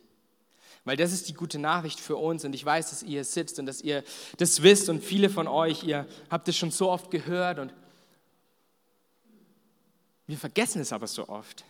Weil 0.86 0.98
das 0.98 1.12
ist 1.12 1.28
die 1.28 1.34
gute 1.34 1.60
Nachricht 1.60 2.00
für 2.00 2.16
uns 2.16 2.46
und 2.46 2.54
ich 2.54 2.64
weiß, 2.64 2.92
dass 2.92 3.04
ihr 3.04 3.24
sitzt 3.24 3.60
und 3.60 3.66
dass 3.66 3.82
ihr 3.82 4.04
das 4.38 4.64
wisst 4.64 4.90
und 4.90 5.04
viele 5.04 5.30
von 5.30 5.48
euch, 5.48 5.84
ihr 5.84 6.08
habt 6.30 6.48
es 6.48 6.56
schon 6.56 6.72
so 6.72 6.90
oft 6.90 7.12
gehört 7.12 7.60
und 7.60 7.74
wir 10.28 10.38
vergessen 10.38 10.82
es 10.82 10.94
aber 10.94 11.08
so 11.08 11.30
oft, 11.30 11.64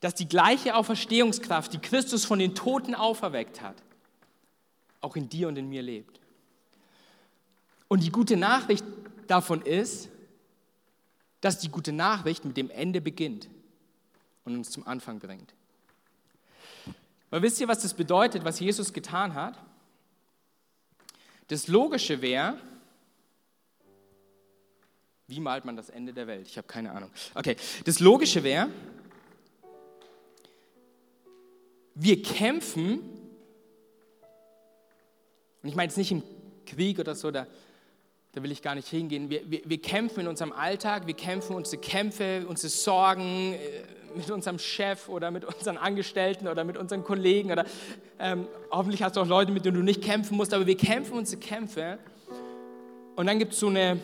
dass 0.00 0.14
die 0.14 0.28
gleiche 0.28 0.74
Auferstehungskraft, 0.74 1.72
die 1.72 1.78
Christus 1.78 2.24
von 2.24 2.38
den 2.38 2.54
Toten 2.54 2.94
auferweckt 2.94 3.62
hat, 3.62 3.76
auch 5.00 5.16
in 5.16 5.28
dir 5.28 5.48
und 5.48 5.56
in 5.56 5.68
mir 5.68 5.82
lebt. 5.82 6.20
Und 7.88 8.02
die 8.02 8.10
gute 8.10 8.36
Nachricht 8.36 8.84
davon 9.26 9.62
ist, 9.62 10.08
dass 11.40 11.58
die 11.58 11.68
gute 11.68 11.92
Nachricht 11.92 12.44
mit 12.44 12.56
dem 12.56 12.70
Ende 12.70 13.00
beginnt 13.00 13.48
und 14.44 14.56
uns 14.56 14.70
zum 14.70 14.86
Anfang 14.86 15.20
bringt. 15.20 15.54
Weil 17.30 17.42
wisst 17.42 17.60
ihr, 17.60 17.68
was 17.68 17.82
das 17.82 17.94
bedeutet, 17.94 18.44
was 18.44 18.60
Jesus 18.60 18.92
getan 18.92 19.34
hat? 19.34 19.58
Das 21.48 21.68
Logische 21.68 22.22
wäre, 22.22 22.58
wie 25.26 25.40
malt 25.40 25.64
man 25.64 25.76
das 25.76 25.88
Ende 25.90 26.12
der 26.12 26.26
Welt? 26.26 26.46
Ich 26.46 26.56
habe 26.56 26.66
keine 26.66 26.92
Ahnung. 26.92 27.10
Okay, 27.34 27.56
das 27.84 28.00
Logische 28.00 28.42
wäre, 28.42 28.68
wir 31.94 32.22
kämpfen 32.22 33.00
und 35.64 35.70
ich 35.70 35.76
meine 35.76 35.88
jetzt 35.88 35.96
nicht 35.96 36.12
im 36.12 36.22
Krieg 36.66 36.98
oder 36.98 37.14
so, 37.14 37.30
da, 37.30 37.46
da 38.32 38.42
will 38.42 38.52
ich 38.52 38.60
gar 38.60 38.74
nicht 38.74 38.88
hingehen. 38.88 39.30
Wir, 39.30 39.50
wir, 39.50 39.62
wir 39.64 39.80
kämpfen 39.80 40.20
in 40.20 40.28
unserem 40.28 40.52
Alltag, 40.52 41.06
wir 41.06 41.14
kämpfen 41.14 41.56
unsere 41.56 41.80
Kämpfe, 41.80 42.44
unsere 42.46 42.68
Sorgen 42.68 43.54
äh, 43.54 43.58
mit 44.14 44.30
unserem 44.30 44.58
Chef 44.58 45.08
oder 45.08 45.30
mit 45.30 45.44
unseren 45.44 45.78
Angestellten 45.78 46.48
oder 46.48 46.64
mit 46.64 46.76
unseren 46.76 47.02
Kollegen 47.02 47.50
oder 47.50 47.64
ähm, 48.18 48.46
hoffentlich 48.70 49.02
hast 49.02 49.16
du 49.16 49.22
auch 49.22 49.26
Leute, 49.26 49.52
mit 49.52 49.64
denen 49.64 49.78
du 49.78 49.82
nicht 49.82 50.02
kämpfen 50.02 50.36
musst, 50.36 50.52
aber 50.52 50.66
wir 50.66 50.76
kämpfen 50.76 51.16
unsere 51.16 51.40
Kämpfe 51.40 51.98
Und 53.16 53.26
dann 53.26 53.38
gibt 53.38 53.54
es 53.54 53.60
so 53.60 53.68
eine 53.68 54.00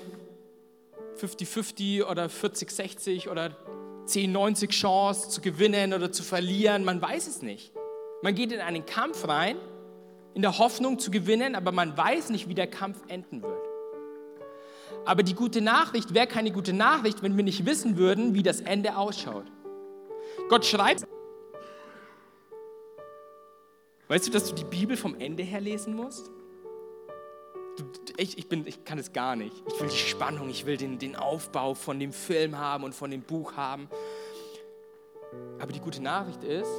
50-50 1.20 2.04
oder 2.04 2.26
40-60 2.26 3.28
oder 3.28 3.56
10-90 4.06 4.70
Chance 4.70 5.28
zu 5.28 5.40
gewinnen 5.40 5.92
oder 5.92 6.11
zu 6.11 6.22
verlieren. 6.22 6.85
Man 6.85 7.00
weiß 7.00 7.26
es 7.26 7.42
nicht. 7.42 7.72
Man 8.22 8.35
geht 8.35 8.52
in 8.52 8.61
einen 8.61 8.87
Kampf 8.87 9.26
rein, 9.28 9.56
in 10.35 10.42
der 10.42 10.59
Hoffnung 10.59 10.98
zu 10.98 11.11
gewinnen, 11.11 11.54
aber 11.54 11.72
man 11.72 11.96
weiß 11.96 12.30
nicht, 12.30 12.48
wie 12.48 12.54
der 12.54 12.66
Kampf 12.66 12.98
enden 13.09 13.42
wird. 13.42 13.61
Aber 15.04 15.22
die 15.22 15.35
gute 15.35 15.61
Nachricht 15.61 16.14
wäre 16.14 16.26
keine 16.26 16.52
gute 16.52 16.72
Nachricht, 16.72 17.22
wenn 17.22 17.37
wir 17.37 17.44
nicht 17.44 17.64
wissen 17.64 17.96
würden, 17.96 18.35
wie 18.35 18.42
das 18.42 18.61
Ende 18.61 18.96
ausschaut. 18.96 19.46
Gott 20.48 20.64
schreibt. 20.64 21.06
Weißt 24.09 24.26
du, 24.26 24.30
dass 24.30 24.46
du 24.46 24.54
die 24.54 24.64
Bibel 24.64 24.96
vom 24.96 25.18
Ende 25.18 25.42
her 25.42 25.61
lesen 25.61 25.94
musst? 25.94 26.30
Ich, 28.16 28.38
ich, 28.38 28.48
bin, 28.48 28.66
ich 28.66 28.85
kann 28.85 28.98
es 28.98 29.12
gar 29.12 29.37
nicht. 29.37 29.54
Ich 29.66 29.80
will 29.80 29.88
die 29.88 29.96
Spannung, 29.96 30.50
ich 30.50 30.66
will 30.66 30.76
den, 30.76 30.98
den 30.98 31.16
Aufbau 31.16 31.74
von 31.74 31.98
dem 31.98 32.12
Film 32.12 32.59
haben 32.59 32.85
und 32.85 32.94
von 32.94 33.11
dem 33.11 33.22
Buch 33.22 33.56
haben. 33.56 33.88
Aber 35.59 35.72
die 35.72 35.80
gute 35.80 36.02
Nachricht 36.02 36.42
ist, 36.44 36.70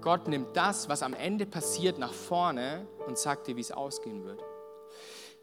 Gott 0.00 0.28
nimmt 0.28 0.56
das, 0.56 0.88
was 0.88 1.02
am 1.02 1.14
Ende 1.14 1.46
passiert, 1.46 1.98
nach 1.98 2.12
vorne 2.12 2.86
und 3.06 3.18
sagt 3.18 3.46
dir, 3.46 3.56
wie 3.56 3.60
es 3.60 3.70
ausgehen 3.70 4.24
wird. 4.24 4.42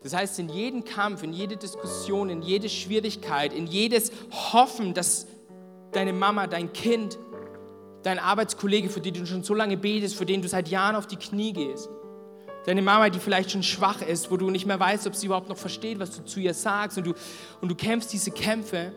Das 0.03 0.13
heißt, 0.13 0.39
in 0.39 0.49
jedem 0.49 0.83
Kampf, 0.83 1.23
in 1.23 1.33
jede 1.33 1.57
Diskussion, 1.57 2.29
in 2.29 2.41
jede 2.41 2.69
Schwierigkeit, 2.69 3.53
in 3.53 3.67
jedes 3.67 4.11
Hoffen, 4.31 4.93
dass 4.93 5.27
deine 5.91 6.13
Mama, 6.13 6.47
dein 6.47 6.71
Kind, 6.73 7.17
dein 8.03 8.19
Arbeitskollege, 8.19 8.89
für 8.89 9.01
den 9.01 9.15
du 9.15 9.25
schon 9.25 9.43
so 9.43 9.53
lange 9.53 9.77
betest, 9.77 10.15
für 10.15 10.25
den 10.25 10.41
du 10.41 10.47
seit 10.47 10.69
Jahren 10.69 10.95
auf 10.95 11.07
die 11.07 11.17
Knie 11.17 11.53
gehst, 11.53 11.89
deine 12.67 12.81
Mama, 12.81 13.09
die 13.09 13.19
vielleicht 13.19 13.51
schon 13.51 13.63
schwach 13.63 14.01
ist, 14.01 14.29
wo 14.29 14.35
du 14.35 14.49
nicht 14.49 14.65
mehr 14.65 14.77
weißt, 14.77 15.07
ob 15.07 15.15
sie 15.15 15.27
überhaupt 15.27 15.47
noch 15.47 15.57
versteht, 15.57 15.99
was 15.99 16.11
du 16.11 16.25
zu 16.25 16.41
ihr 16.41 16.53
sagst 16.53 16.97
und 16.97 17.07
du, 17.07 17.13
und 17.61 17.69
du 17.69 17.75
kämpfst 17.75 18.11
diese 18.11 18.29
Kämpfe. 18.29 18.91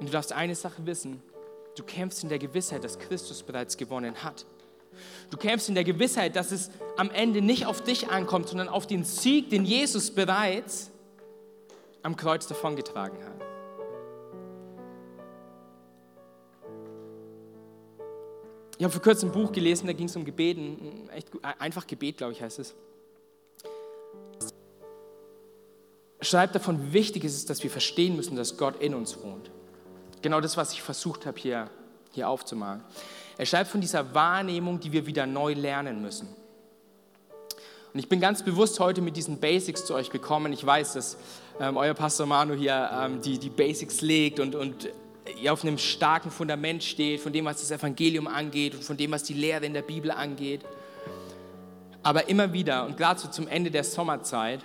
Und 0.00 0.08
du 0.08 0.12
darfst 0.12 0.32
eine 0.32 0.54
Sache 0.54 0.86
wissen, 0.86 1.22
du 1.76 1.82
kämpfst 1.82 2.22
in 2.22 2.30
der 2.30 2.38
Gewissheit, 2.38 2.82
dass 2.82 2.98
Christus 2.98 3.42
bereits 3.42 3.76
gewonnen 3.76 4.24
hat. 4.24 4.46
Du 5.28 5.36
kämpfst 5.36 5.68
in 5.68 5.74
der 5.74 5.84
Gewissheit, 5.84 6.34
dass 6.34 6.50
es 6.50 6.70
am 6.96 7.10
Ende 7.10 7.42
nicht 7.42 7.66
auf 7.66 7.82
dich 7.82 8.08
ankommt, 8.08 8.48
sondern 8.48 8.70
auf 8.70 8.86
den 8.86 9.04
Sieg, 9.04 9.50
den 9.50 9.66
Jesus 9.66 10.12
bereits 10.12 10.90
am 12.02 12.16
Kreuz 12.16 12.46
davongetragen 12.46 13.22
hat. 13.22 13.43
Ich 18.76 18.84
habe 18.84 18.92
vor 18.92 19.02
kurzem 19.02 19.28
ein 19.28 19.32
Buch 19.32 19.52
gelesen, 19.52 19.86
da 19.86 19.92
ging 19.92 20.06
es 20.06 20.16
um 20.16 20.24
Gebeten, 20.24 21.08
echt 21.14 21.28
einfach 21.58 21.86
Gebet, 21.86 22.18
glaube 22.18 22.32
ich, 22.32 22.42
heißt 22.42 22.58
es. 22.58 22.74
Schreibt 26.20 26.54
davon, 26.54 26.88
wie 26.88 26.92
wichtig 26.92 27.24
es 27.24 27.34
ist, 27.34 27.50
dass 27.50 27.62
wir 27.62 27.70
verstehen 27.70 28.16
müssen, 28.16 28.34
dass 28.34 28.56
Gott 28.56 28.80
in 28.80 28.94
uns 28.94 29.22
wohnt. 29.22 29.50
Genau 30.22 30.40
das, 30.40 30.56
was 30.56 30.72
ich 30.72 30.82
versucht 30.82 31.26
habe, 31.26 31.38
hier, 31.38 31.70
hier 32.12 32.28
aufzumalen. 32.28 32.82
Er 33.36 33.46
schreibt 33.46 33.70
von 33.70 33.80
dieser 33.80 34.14
Wahrnehmung, 34.14 34.80
die 34.80 34.90
wir 34.90 35.06
wieder 35.06 35.26
neu 35.26 35.52
lernen 35.52 36.00
müssen. 36.00 36.28
Und 37.92 38.00
ich 38.00 38.08
bin 38.08 38.20
ganz 38.20 38.42
bewusst 38.42 38.80
heute 38.80 39.02
mit 39.02 39.16
diesen 39.16 39.38
Basics 39.38 39.84
zu 39.84 39.94
euch 39.94 40.10
gekommen. 40.10 40.52
Ich 40.52 40.64
weiß, 40.64 40.94
dass 40.94 41.16
ähm, 41.60 41.76
euer 41.76 41.94
Pastor 41.94 42.26
Manu 42.26 42.54
hier 42.54 42.90
ähm, 42.92 43.20
die, 43.20 43.38
die 43.38 43.50
Basics 43.50 44.00
legt 44.00 44.40
und, 44.40 44.56
und 44.56 44.88
auf 45.48 45.62
einem 45.62 45.78
starken 45.78 46.30
Fundament 46.30 46.82
steht, 46.82 47.20
von 47.20 47.32
dem, 47.32 47.44
was 47.44 47.60
das 47.60 47.70
Evangelium 47.70 48.26
angeht 48.26 48.74
und 48.74 48.84
von 48.84 48.96
dem, 48.96 49.10
was 49.10 49.22
die 49.22 49.34
Lehre 49.34 49.64
in 49.64 49.74
der 49.74 49.82
Bibel 49.82 50.10
angeht. 50.10 50.60
Aber 52.02 52.28
immer 52.28 52.52
wieder 52.52 52.84
und 52.84 52.96
gerade 52.96 53.20
so 53.20 53.28
zum 53.28 53.48
Ende 53.48 53.70
der 53.70 53.84
Sommerzeit, 53.84 54.60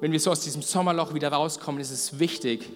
wenn 0.00 0.12
wir 0.12 0.20
so 0.20 0.30
aus 0.30 0.40
diesem 0.40 0.62
Sommerloch 0.62 1.14
wieder 1.14 1.32
rauskommen, 1.32 1.80
ist 1.80 1.90
es 1.90 2.18
wichtig, 2.18 2.68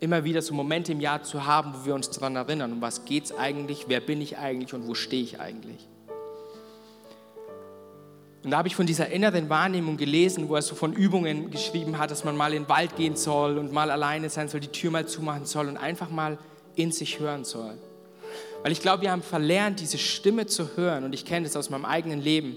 immer 0.00 0.24
wieder 0.24 0.42
so 0.42 0.54
Momente 0.54 0.92
im 0.92 1.00
Jahr 1.00 1.22
zu 1.22 1.46
haben, 1.46 1.74
wo 1.74 1.86
wir 1.86 1.94
uns 1.94 2.10
daran 2.10 2.36
erinnern, 2.36 2.72
um 2.72 2.80
was 2.80 3.04
geht 3.04 3.26
es 3.26 3.36
eigentlich, 3.36 3.84
wer 3.88 4.00
bin 4.00 4.20
ich 4.20 4.38
eigentlich 4.38 4.74
und 4.74 4.86
wo 4.86 4.94
stehe 4.94 5.22
ich 5.22 5.40
eigentlich. 5.40 5.86
Und 8.46 8.52
da 8.52 8.58
habe 8.58 8.68
ich 8.68 8.76
von 8.76 8.86
dieser 8.86 9.08
inneren 9.08 9.50
Wahrnehmung 9.50 9.96
gelesen, 9.96 10.48
wo 10.48 10.54
er 10.54 10.62
so 10.62 10.76
von 10.76 10.92
Übungen 10.92 11.50
geschrieben 11.50 11.98
hat, 11.98 12.12
dass 12.12 12.22
man 12.22 12.36
mal 12.36 12.52
in 12.52 12.62
den 12.62 12.68
Wald 12.68 12.94
gehen 12.94 13.16
soll 13.16 13.58
und 13.58 13.72
mal 13.72 13.90
alleine 13.90 14.30
sein 14.30 14.48
soll, 14.48 14.60
die 14.60 14.68
Tür 14.68 14.92
mal 14.92 15.04
zumachen 15.04 15.46
soll 15.46 15.66
und 15.66 15.76
einfach 15.76 16.10
mal 16.10 16.38
in 16.76 16.92
sich 16.92 17.18
hören 17.18 17.44
soll. 17.44 17.76
Weil 18.62 18.70
ich 18.70 18.80
glaube, 18.80 19.02
wir 19.02 19.10
haben 19.10 19.24
verlernt, 19.24 19.80
diese 19.80 19.98
Stimme 19.98 20.46
zu 20.46 20.76
hören. 20.76 21.02
Und 21.02 21.12
ich 21.12 21.24
kenne 21.24 21.44
das 21.48 21.56
aus 21.56 21.70
meinem 21.70 21.86
eigenen 21.86 22.22
Leben. 22.22 22.54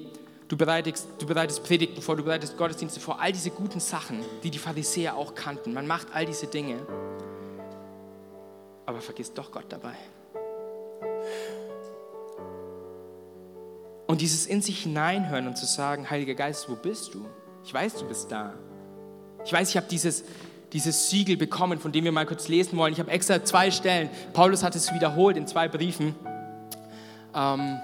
Du 0.47 0.55
bereitest, 0.55 1.07
du 1.17 1.25
bereitest 1.25 1.63
Predigten 1.63 2.03
vor, 2.03 2.15
du 2.15 2.23
bereitest 2.23 2.55
Gottesdienste 2.55 2.99
vor, 2.99 3.19
all 3.19 3.31
diese 3.31 3.49
guten 3.49 3.79
Sachen, 3.79 4.19
die 4.43 4.51
die 4.51 4.59
Pharisäer 4.59 5.15
auch 5.15 5.33
kannten. 5.33 5.73
Man 5.73 5.87
macht 5.87 6.09
all 6.13 6.27
diese 6.27 6.45
Dinge, 6.45 6.85
aber 8.85 9.01
vergisst 9.01 9.35
doch 9.35 9.51
Gott 9.51 9.65
dabei. 9.69 9.95
Und 14.09 14.21
dieses 14.21 14.47
in 14.47 14.63
sich 14.63 14.81
hineinhören 14.81 15.45
und 15.45 15.55
zu 15.55 15.67
sagen, 15.67 16.09
Heiliger 16.09 16.33
Geist, 16.33 16.67
wo 16.67 16.73
bist 16.73 17.13
du? 17.13 17.27
Ich 17.63 17.71
weiß, 17.71 17.93
du 17.97 18.07
bist 18.07 18.31
da. 18.31 18.55
Ich 19.45 19.53
weiß, 19.53 19.69
ich 19.69 19.77
habe 19.77 19.85
dieses, 19.87 20.23
dieses 20.73 21.11
Siegel 21.11 21.37
bekommen, 21.37 21.77
von 21.77 21.91
dem 21.91 22.05
wir 22.05 22.11
mal 22.11 22.25
kurz 22.25 22.47
lesen 22.47 22.75
wollen. 22.79 22.91
Ich 22.91 22.99
habe 22.99 23.11
extra 23.11 23.45
zwei 23.45 23.69
Stellen. 23.69 24.09
Paulus 24.33 24.63
hat 24.63 24.75
es 24.75 24.91
wiederholt 24.95 25.37
in 25.37 25.45
zwei 25.45 25.67
Briefen. 25.67 26.15
Ähm, 27.35 27.77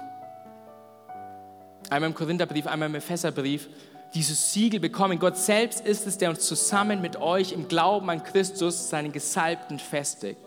einmal 1.92 2.10
im 2.10 2.16
Korintherbrief, 2.16 2.66
einmal 2.66 2.90
im 2.90 2.96
Epheserbrief. 2.96 3.70
Dieses 4.16 4.52
Siegel 4.52 4.80
bekommen. 4.80 5.20
Gott 5.20 5.38
selbst 5.38 5.86
ist 5.86 6.08
es, 6.08 6.18
der 6.18 6.32
uns 6.32 6.40
zusammen 6.48 7.02
mit 7.02 7.18
euch 7.18 7.52
im 7.52 7.68
Glauben 7.68 8.10
an 8.10 8.24
Christus, 8.24 8.90
seinen 8.90 9.12
Gesalbten, 9.12 9.78
festigt. 9.78 10.42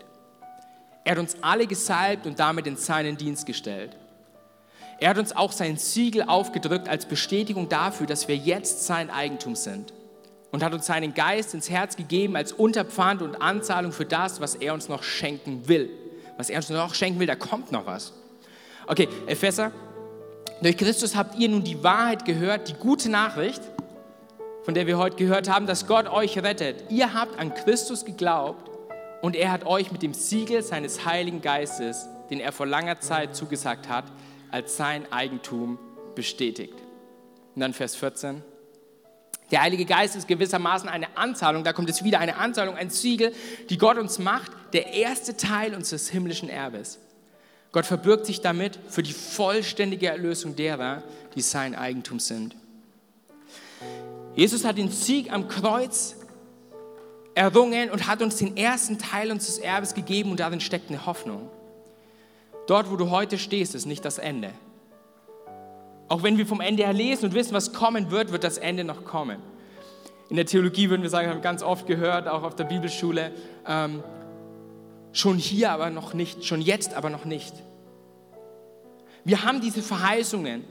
Er 1.05 1.13
hat 1.13 1.19
uns 1.19 1.37
alle 1.39 1.67
gesalbt 1.67 2.27
und 2.27 2.37
damit 2.37 2.67
in 2.67 2.75
seinen 2.75 3.15
Dienst 3.15 3.45
gestellt. 3.45 3.95
Er 4.99 5.09
hat 5.09 5.17
uns 5.17 5.35
auch 5.35 5.51
sein 5.51 5.77
Siegel 5.77 6.23
aufgedrückt 6.23 6.89
als 6.89 7.05
Bestätigung 7.05 7.69
dafür, 7.69 8.05
dass 8.05 8.27
wir 8.27 8.35
jetzt 8.35 8.85
sein 8.85 9.09
Eigentum 9.09 9.55
sind. 9.55 9.93
Und 10.51 10.63
hat 10.63 10.73
uns 10.73 10.87
seinen 10.87 11.13
Geist 11.13 11.53
ins 11.53 11.69
Herz 11.69 11.95
gegeben 11.95 12.35
als 12.35 12.51
Unterpfand 12.51 13.21
und 13.21 13.41
Anzahlung 13.41 13.91
für 13.91 14.05
das, 14.05 14.41
was 14.41 14.55
er 14.55 14.73
uns 14.73 14.89
noch 14.89 15.03
schenken 15.03 15.67
will. 15.67 15.89
Was 16.37 16.49
er 16.49 16.57
uns 16.57 16.69
noch 16.69 16.95
schenken 16.95 17.19
will, 17.19 17.27
da 17.27 17.35
kommt 17.35 17.71
noch 17.71 17.85
was. 17.85 18.13
Okay, 18.87 19.07
Epheser, 19.27 19.71
durch 20.61 20.75
Christus 20.75 21.15
habt 21.15 21.37
ihr 21.37 21.47
nun 21.47 21.63
die 21.63 21.83
Wahrheit 21.83 22.25
gehört, 22.25 22.67
die 22.67 22.73
gute 22.73 23.09
Nachricht, 23.09 23.61
von 24.63 24.73
der 24.73 24.87
wir 24.87 24.97
heute 24.97 25.15
gehört 25.15 25.49
haben, 25.49 25.67
dass 25.67 25.87
Gott 25.87 26.07
euch 26.07 26.37
rettet. 26.39 26.83
Ihr 26.89 27.13
habt 27.13 27.39
an 27.39 27.53
Christus 27.53 28.03
geglaubt 28.03 28.69
und 29.21 29.35
er 29.35 29.51
hat 29.51 29.65
euch 29.65 29.91
mit 29.91 30.01
dem 30.01 30.13
Siegel 30.13 30.63
seines 30.63 31.05
Heiligen 31.05 31.41
Geistes, 31.41 32.07
den 32.29 32.39
er 32.39 32.51
vor 32.51 32.65
langer 32.65 32.99
Zeit 32.99 33.35
zugesagt 33.35 33.87
hat, 33.87 34.05
als 34.51 34.77
sein 34.77 35.11
Eigentum 35.11 35.79
bestätigt. 36.15 36.75
Und 37.55 37.61
dann 37.61 37.73
Vers 37.73 37.95
14. 37.95 38.43
Der 39.51 39.61
Heilige 39.61 39.85
Geist 39.85 40.15
ist 40.15 40.27
gewissermaßen 40.27 40.87
eine 40.87 41.17
Anzahlung, 41.17 41.63
da 41.63 41.73
kommt 41.73 41.89
es 41.89 42.03
wieder 42.03 42.19
eine 42.19 42.37
Anzahlung, 42.37 42.75
ein 42.75 42.89
Siegel, 42.89 43.33
die 43.69 43.77
Gott 43.77 43.97
uns 43.97 44.19
macht, 44.19 44.51
der 44.73 44.93
erste 44.93 45.35
Teil 45.37 45.73
unseres 45.73 46.09
himmlischen 46.09 46.49
Erbes. 46.49 46.99
Gott 47.71 47.85
verbirgt 47.85 48.25
sich 48.25 48.41
damit 48.41 48.79
für 48.87 49.03
die 49.03 49.13
vollständige 49.13 50.07
Erlösung 50.07 50.55
derer, 50.55 51.03
die 51.35 51.41
sein 51.41 51.75
Eigentum 51.75 52.19
sind. 52.19 52.55
Jesus 54.35 54.65
hat 54.65 54.77
den 54.77 54.91
Sieg 54.91 55.31
am 55.31 55.47
Kreuz 55.47 56.15
errungen 57.35 57.89
und 57.89 58.07
hat 58.07 58.21
uns 58.21 58.37
den 58.37 58.57
ersten 58.57 58.97
Teil 58.97 59.31
unseres 59.31 59.57
Erbes 59.57 59.93
gegeben 59.93 60.31
und 60.31 60.39
darin 60.39 60.61
steckt 60.61 60.89
eine 60.89 61.05
Hoffnung. 61.05 61.49
Dort, 62.69 62.91
wo 62.91 62.97
du 62.97 63.09
heute 63.09 63.39
stehst, 63.39 63.73
ist 63.73 63.87
nicht 63.87 64.05
das 64.05 64.19
Ende. 64.19 64.51
Auch 66.07 66.21
wenn 66.21 66.37
wir 66.37 66.45
vom 66.45 66.61
Ende 66.61 66.83
her 66.83 66.93
lesen 66.93 67.25
und 67.25 67.33
wissen, 67.33 67.51
was 67.53 67.73
kommen 67.73 68.11
wird, 68.11 68.31
wird 68.31 68.43
das 68.43 68.59
Ende 68.59 68.83
noch 68.83 69.05
kommen. 69.05 69.39
In 70.29 70.35
der 70.35 70.45
Theologie 70.45 70.91
würden 70.91 71.01
wir 71.01 71.09
sagen, 71.09 71.31
haben 71.31 71.41
ganz 71.41 71.63
oft 71.63 71.87
gehört, 71.87 72.27
auch 72.27 72.43
auf 72.43 72.55
der 72.55 72.65
Bibelschule, 72.65 73.31
ähm, 73.65 74.03
schon 75.13 75.39
hier 75.39 75.71
aber 75.71 75.89
noch 75.89 76.13
nicht, 76.13 76.45
schon 76.45 76.61
jetzt 76.61 76.93
aber 76.93 77.09
noch 77.09 77.25
nicht. 77.25 77.55
Wir 79.23 79.43
haben 79.43 79.61
diese 79.61 79.81
Verheißungen 79.81 80.63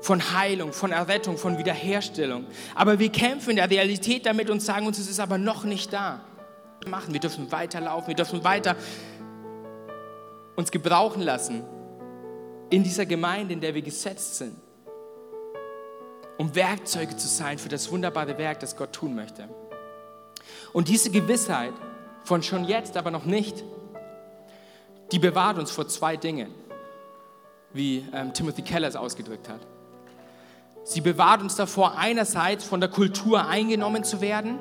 von 0.00 0.32
Heilung, 0.32 0.72
von 0.72 0.90
Errettung, 0.90 1.36
von 1.36 1.58
Wiederherstellung, 1.58 2.46
aber 2.74 2.98
wir 2.98 3.10
kämpfen 3.10 3.50
in 3.50 3.56
der 3.56 3.68
Realität 3.68 4.24
damit 4.24 4.48
und 4.48 4.60
sagen 4.60 4.86
uns, 4.86 4.98
es 4.98 5.10
ist 5.10 5.20
aber 5.20 5.36
noch 5.36 5.64
nicht 5.64 5.92
da. 5.92 6.22
Wir 7.08 7.20
dürfen 7.20 7.52
weiterlaufen, 7.52 8.08
wir 8.08 8.16
dürfen 8.16 8.42
weiter 8.42 8.74
uns 10.56 10.70
gebrauchen 10.70 11.22
lassen 11.22 11.64
in 12.70 12.82
dieser 12.82 13.06
Gemeinde, 13.06 13.52
in 13.52 13.60
der 13.60 13.74
wir 13.74 13.82
gesetzt 13.82 14.36
sind, 14.36 14.56
um 16.38 16.54
Werkzeuge 16.54 17.16
zu 17.16 17.28
sein 17.28 17.58
für 17.58 17.68
das 17.68 17.90
wunderbare 17.90 18.38
Werk, 18.38 18.60
das 18.60 18.76
Gott 18.76 18.92
tun 18.92 19.14
möchte. 19.14 19.48
Und 20.72 20.88
diese 20.88 21.10
Gewissheit 21.10 21.74
von 22.24 22.42
schon 22.42 22.64
jetzt, 22.64 22.96
aber 22.96 23.10
noch 23.10 23.24
nicht, 23.24 23.62
die 25.12 25.18
bewahrt 25.18 25.58
uns 25.58 25.70
vor 25.70 25.86
zwei 25.88 26.16
Dingen, 26.16 26.52
wie 27.72 28.06
ähm, 28.12 28.32
Timothy 28.32 28.62
Keller 28.62 28.88
es 28.88 28.96
ausgedrückt 28.96 29.48
hat. 29.48 29.60
Sie 30.84 31.00
bewahrt 31.00 31.42
uns 31.42 31.54
davor, 31.54 31.96
einerseits 31.96 32.64
von 32.64 32.80
der 32.80 32.88
Kultur 32.88 33.46
eingenommen 33.46 34.02
zu 34.02 34.20
werden, 34.20 34.58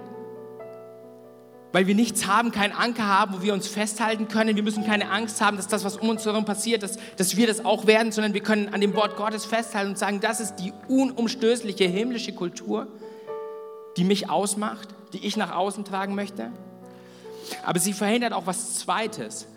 weil 1.72 1.88
wir 1.88 1.96
nichts 1.96 2.28
haben, 2.28 2.52
keinen 2.52 2.74
Anker 2.74 3.08
haben, 3.08 3.36
wo 3.36 3.42
wir 3.42 3.54
uns 3.54 3.68
festhalten 3.68 4.28
können. 4.28 4.56
Wir 4.56 4.64
müssen 4.64 4.86
keine 4.86 5.10
Angst 5.10 5.42
haben, 5.42 5.58
dass 5.58 5.68
das, 5.68 5.86
was 5.86 5.98
um 5.98 6.10
uns 6.10 6.26
herum 6.26 6.46
passiert, 6.46 6.84
dass, 6.84 6.98
dass 7.18 7.38
wir 7.38 7.48
das 7.48 7.64
auch 7.64 7.88
werden, 7.88 8.12
sondern 8.12 8.34
wir 8.34 8.42
können 8.42 8.70
an 8.74 8.82
dem 8.82 8.94
Wort 8.96 9.16
Gottes 9.16 9.46
festhalten 9.46 9.92
und 9.92 9.98
sagen, 9.98 10.20
das 10.20 10.40
ist 10.40 10.56
die 10.56 10.74
unumstößliche 10.88 11.86
himmlische 11.86 12.34
Kultur, 12.34 12.88
die 13.98 14.04
mich 14.04 14.30
ausmacht, 14.30 14.90
die 15.14 15.26
ich 15.26 15.38
nach 15.38 15.56
außen 15.56 15.86
tragen 15.86 16.16
möchte. 16.16 16.52
Aber 17.64 17.80
sie 17.80 17.94
verhindert 17.94 18.34
auch 18.34 18.48
was 18.48 18.76
Zweites. 18.76 19.48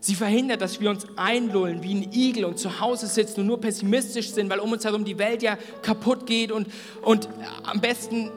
Sie 0.00 0.14
verhindert, 0.14 0.60
dass 0.60 0.80
wir 0.80 0.90
uns 0.90 1.06
einlullen 1.16 1.82
wie 1.82 1.94
ein 1.94 2.12
Igel 2.12 2.44
und 2.44 2.58
zu 2.58 2.78
Hause 2.80 3.06
sitzen 3.06 3.40
und 3.40 3.46
nur 3.46 3.60
pessimistisch 3.60 4.32
sind, 4.32 4.50
weil 4.50 4.58
um 4.60 4.70
uns 4.70 4.84
herum 4.84 5.04
die 5.04 5.18
Welt 5.18 5.42
ja 5.42 5.56
kaputt 5.80 6.26
geht 6.26 6.52
und, 6.52 6.68
und 7.00 7.28
am 7.62 7.80
besten, 7.80 8.30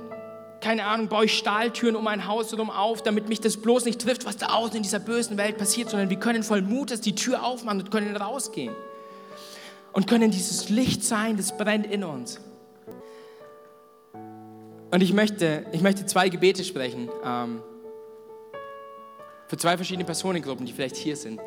keine 0.60 0.86
Ahnung, 0.86 1.08
baue 1.08 1.26
ich 1.26 1.38
Stahltüren 1.38 1.96
um 1.96 2.04
mein 2.04 2.28
Haus 2.28 2.52
herum 2.52 2.70
auf, 2.70 3.04
damit 3.04 3.30
mich 3.30 3.42
das 3.42 3.58
bloß 3.58 3.86
nicht 3.86 4.02
trifft, 4.02 4.26
was 4.26 4.38
da 4.38 4.48
außen 4.48 4.78
in 4.78 4.84
dieser 4.84 5.00
bösen 5.00 5.38
Welt 5.38 5.58
passiert, 5.58 5.90
sondern 5.90 6.10
wir 6.10 6.18
können 6.18 6.44
voll 6.44 6.62
Mutes 6.62 7.02
die 7.02 7.16
Tür 7.16 7.44
aufmachen 7.44 7.82
und 7.82 7.92
können 7.92 8.16
rausgehen. 8.16 8.74
Und 9.94 10.08
können 10.08 10.32
dieses 10.32 10.70
Licht 10.70 11.04
sein, 11.04 11.38
das 11.38 11.58
brennt 11.58 11.88
in 11.88 12.04
uns. 12.04 12.40
Und 14.92 15.02
ich 15.02 15.14
möchte, 15.14 15.66
ich 15.72 15.82
möchte 15.82 16.06
zwei 16.06 16.30
Gebete 16.30 16.64
sprechen. 16.64 17.10
Ähm, 17.24 17.62
für 19.48 19.58
zwei 19.58 19.76
verschiedene 19.76 20.06
Personengruppen, 20.06 20.66
die 20.66 20.74
vielleicht 20.74 20.96
hier 20.96 21.16
sind. 21.16 21.40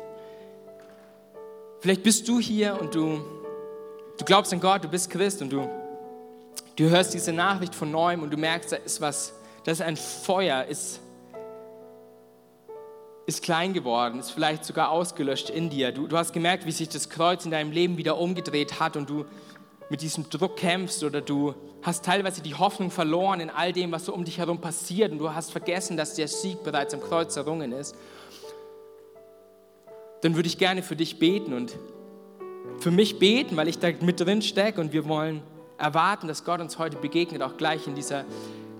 Vielleicht 1.79 2.03
bist 2.03 2.27
du 2.27 2.39
hier 2.39 2.79
und 2.79 2.93
du, 2.93 3.21
du 4.17 4.25
glaubst 4.25 4.53
an 4.53 4.59
Gott, 4.59 4.83
du 4.83 4.87
bist 4.87 5.09
Christ 5.09 5.41
und 5.41 5.51
du, 5.51 5.67
du 6.81 6.89
hörst 6.89 7.13
diese 7.13 7.33
Nachricht 7.33 7.75
von 7.75 7.91
neuem 7.91 8.23
und 8.23 8.31
du 8.31 8.37
merkst, 8.37 8.71
da 8.71 8.75
ist 8.77 9.01
was, 9.01 9.33
da 9.63 9.71
ist 9.71 9.81
ein 9.81 9.97
Feuer, 9.97 10.65
ist, 10.65 10.99
ist 13.25 13.43
klein 13.43 13.73
geworden, 13.73 14.19
ist 14.19 14.31
vielleicht 14.31 14.65
sogar 14.65 14.89
ausgelöscht 14.89 15.49
in 15.49 15.69
dir. 15.69 15.91
Du, 15.91 16.07
du 16.07 16.17
hast 16.17 16.33
gemerkt, 16.33 16.65
wie 16.65 16.71
sich 16.71 16.89
das 16.89 17.09
Kreuz 17.09 17.45
in 17.45 17.51
deinem 17.51 17.71
Leben 17.71 17.97
wieder 17.97 18.17
umgedreht 18.17 18.79
hat 18.79 18.97
und 18.97 19.09
du 19.09 19.25
mit 19.89 20.01
diesem 20.01 20.29
Druck 20.29 20.57
kämpfst 20.57 21.03
oder 21.03 21.21
du 21.21 21.53
hast 21.81 22.05
teilweise 22.05 22.41
die 22.41 22.55
Hoffnung 22.55 22.91
verloren 22.91 23.41
in 23.41 23.49
all 23.49 23.73
dem, 23.73 23.91
was 23.91 24.05
so 24.05 24.13
um 24.13 24.23
dich 24.23 24.37
herum 24.37 24.61
passiert 24.61 25.11
und 25.11 25.19
du 25.19 25.33
hast 25.33 25.51
vergessen, 25.51 25.97
dass 25.97 26.15
der 26.15 26.27
Sieg 26.27 26.63
bereits 26.63 26.93
am 26.93 27.01
Kreuz 27.01 27.35
errungen 27.35 27.71
ist 27.73 27.95
dann 30.21 30.35
würde 30.35 30.47
ich 30.47 30.57
gerne 30.57 30.83
für 30.83 30.95
dich 30.95 31.19
beten 31.19 31.53
und 31.53 31.75
für 32.79 32.91
mich 32.91 33.19
beten, 33.19 33.57
weil 33.57 33.67
ich 33.67 33.79
da 33.79 33.89
mit 34.01 34.19
drin 34.19 34.41
stecke 34.41 34.79
und 34.79 34.93
wir 34.93 35.07
wollen 35.07 35.41
erwarten, 35.81 36.27
dass 36.27 36.45
Gott 36.45 36.61
uns 36.61 36.77
heute 36.77 36.97
begegnet, 36.97 37.41
auch 37.41 37.57
gleich 37.57 37.87
in 37.87 37.95
dieser, 37.95 38.23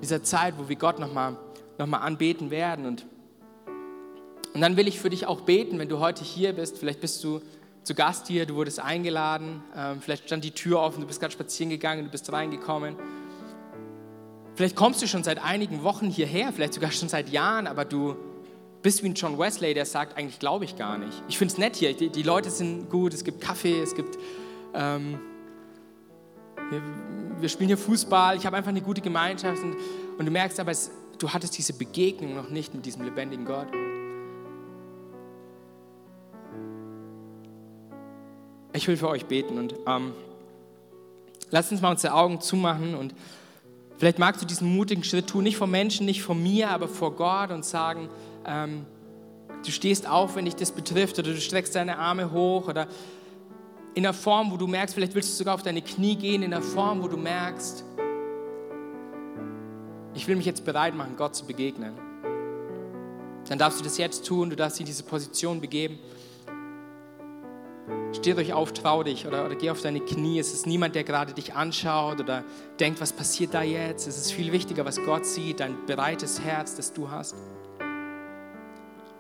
dieser 0.02 0.24
Zeit, 0.24 0.54
wo 0.58 0.70
wir 0.70 0.76
Gott 0.76 1.00
nochmal 1.00 1.36
noch 1.82 1.88
mal 1.88 1.98
anbeten 1.98 2.52
werden. 2.52 2.86
Und, 2.86 3.06
und 4.54 4.62
dann 4.62 4.78
will 4.78 4.88
ich 4.88 5.00
für 5.00 5.10
dich 5.10 5.28
auch 5.28 5.42
beten, 5.42 5.80
wenn 5.80 5.90
du 5.90 6.00
heute 6.00 6.24
hier 6.24 6.54
bist, 6.54 6.78
vielleicht 6.78 7.02
bist 7.02 7.24
du 7.24 7.42
zu 7.84 7.96
Gast 7.96 8.28
hier, 8.28 8.46
du 8.46 8.56
wurdest 8.56 8.80
eingeladen, 8.80 9.64
ähm, 9.76 10.02
vielleicht 10.02 10.26
stand 10.26 10.44
die 10.44 10.52
Tür 10.52 10.80
offen, 10.80 11.02
du 11.02 11.08
bist 11.08 11.20
gerade 11.20 11.34
spazieren 11.34 11.72
gegangen, 11.72 12.06
du 12.06 12.12
bist 12.12 12.32
reingekommen. 12.32 12.96
Vielleicht 14.56 14.76
kommst 14.76 15.02
du 15.02 15.08
schon 15.08 15.24
seit 15.24 15.44
einigen 15.44 15.82
Wochen 15.84 16.10
hierher, 16.10 16.54
vielleicht 16.54 16.76
sogar 16.76 16.92
schon 16.92 17.10
seit 17.10 17.30
Jahren, 17.30 17.66
aber 17.66 17.86
du 17.86 18.16
bist 18.84 19.02
wie 19.04 19.10
ein 19.10 19.16
John 19.16 19.40
Wesley, 19.40 19.74
der 19.74 19.86
sagt, 19.86 20.18
eigentlich 20.18 20.38
glaube 20.38 20.66
ich 20.66 20.76
gar 20.76 20.98
nicht. 20.98 21.24
Ich 21.28 21.38
finde 21.38 21.54
es 21.54 21.58
nett 21.58 21.76
hier, 21.76 21.96
die, 21.96 22.10
die, 22.10 22.24
Leute 22.24 22.52
sind 22.52 22.90
gut, 22.90 23.14
es 23.14 23.24
gibt 23.24 23.42
Kaffee, 23.42 23.82
es 23.82 23.96
gibt... 23.96 24.18
Ähm, 24.74 25.20
wir, 26.72 26.82
wir, 27.40 27.50
spielen 27.50 27.68
hier 27.68 27.78
Fußball, 27.78 28.38
ich 28.38 28.46
habe 28.46 28.56
einfach 28.56 28.70
eine 28.70 28.82
gute 28.82 29.02
Gemeinschaft 29.02 29.62
und, 29.62 29.76
und 30.18 30.26
du 30.26 30.32
merkst 30.32 30.60
aber, 30.60 30.72
es, 30.72 30.90
du 31.20 31.30
hattest 31.30 31.58
diese 31.58 31.74
Begegnung 31.74 32.34
noch 32.34 32.50
nicht 32.50 32.74
mit 32.74 32.86
diesem 32.86 33.04
lebendigen 33.04 33.46
Gott. 33.46 33.68
Ich 38.74 38.88
will 38.88 38.96
für 38.96 39.10
euch 39.10 39.26
beten 39.26 39.58
und 39.58 39.76
ähm, 39.86 40.14
lasst 41.50 41.74
uns 41.74 41.82
mal 41.82 41.92
unsere 41.92 42.14
Augen 42.14 42.40
zumachen 42.40 42.96
und 42.96 43.14
vielleicht 43.98 44.18
magst 44.18 44.42
du 44.42 44.46
diesen 44.46 44.74
mutigen 44.74 45.04
Schritt 45.04 45.28
tun, 45.28 45.44
nicht 45.44 45.58
vor 45.58 45.68
Menschen, 45.68 46.06
nicht 46.06 46.24
vor 46.24 46.36
mir, 46.36 46.70
aber 46.70 46.88
vor 46.88 47.14
Gott 47.16 47.52
und 47.52 47.66
sagen, 47.66 48.08
ähm, 48.48 48.86
du 49.66 49.72
stehst 49.72 50.08
auf, 50.08 50.38
wenn 50.38 50.46
dich 50.46 50.56
das 50.56 50.72
betrifft, 50.72 51.20
oder 51.20 51.34
du 51.34 51.42
streckst 51.42 51.76
deine 51.76 51.98
Arme 51.98 52.32
hoch, 52.32 52.70
oder 52.70 52.88
in 53.94 54.04
der 54.04 54.14
Form, 54.14 54.52
wo 54.52 54.58
du 54.58 54.68
merkst, 54.68 54.96
vielleicht 54.96 55.16
willst 55.16 55.32
du 55.32 55.36
sogar 55.36 55.56
auf 55.56 55.64
deine 55.64 55.82
Knie 55.82 56.16
gehen, 56.16 56.44
in 56.44 56.52
der 56.52 56.62
Form, 56.62 57.04
wo 57.04 57.08
du 57.08 57.18
merkst, 57.18 57.84
ich 60.14 60.28
will 60.28 60.36
mich 60.36 60.46
jetzt 60.46 60.66
bereit 60.66 60.96
machen, 60.96 61.16
Gott 61.18 61.36
zu 61.36 61.46
begegnen. 61.46 61.94
Dann 63.48 63.58
darfst 63.58 63.80
du 63.80 63.84
das 63.84 63.98
jetzt 63.98 64.26
tun, 64.26 64.50
du 64.50 64.56
darfst 64.56 64.78
dich 64.78 64.82
in 64.82 64.86
diese 64.86 65.04
Position 65.04 65.60
begeben. 65.60 66.00
Steh 68.14 68.36
euch 68.36 68.54
auf, 68.54 68.74
trau 68.74 69.04
dich 69.04 69.26
oder, 69.26 69.46
oder 69.46 69.56
geh 69.56 69.70
auf 69.70 69.82
deine 69.82 70.02
Knie. 70.02 70.38
Es 70.38 70.54
ist 70.54 70.68
niemand, 70.68 70.96
der 70.96 71.04
gerade 71.04 71.34
dich 71.34 71.54
anschaut 71.54 72.20
oder 72.20 72.44
denkt, 72.80 73.02
was 73.02 73.14
passiert 73.14 73.54
da 73.54 73.64
jetzt. 73.64 74.08
Es 74.08 74.18
ist 74.18 74.32
viel 74.32 74.52
wichtiger, 74.52 74.86
was 74.86 74.98
Gott 75.04 75.26
sieht, 75.26 75.60
dein 75.60 75.86
bereites 75.86 76.42
Herz, 76.42 76.76
das 76.76 76.94
du 76.94 77.10
hast. 77.10 77.36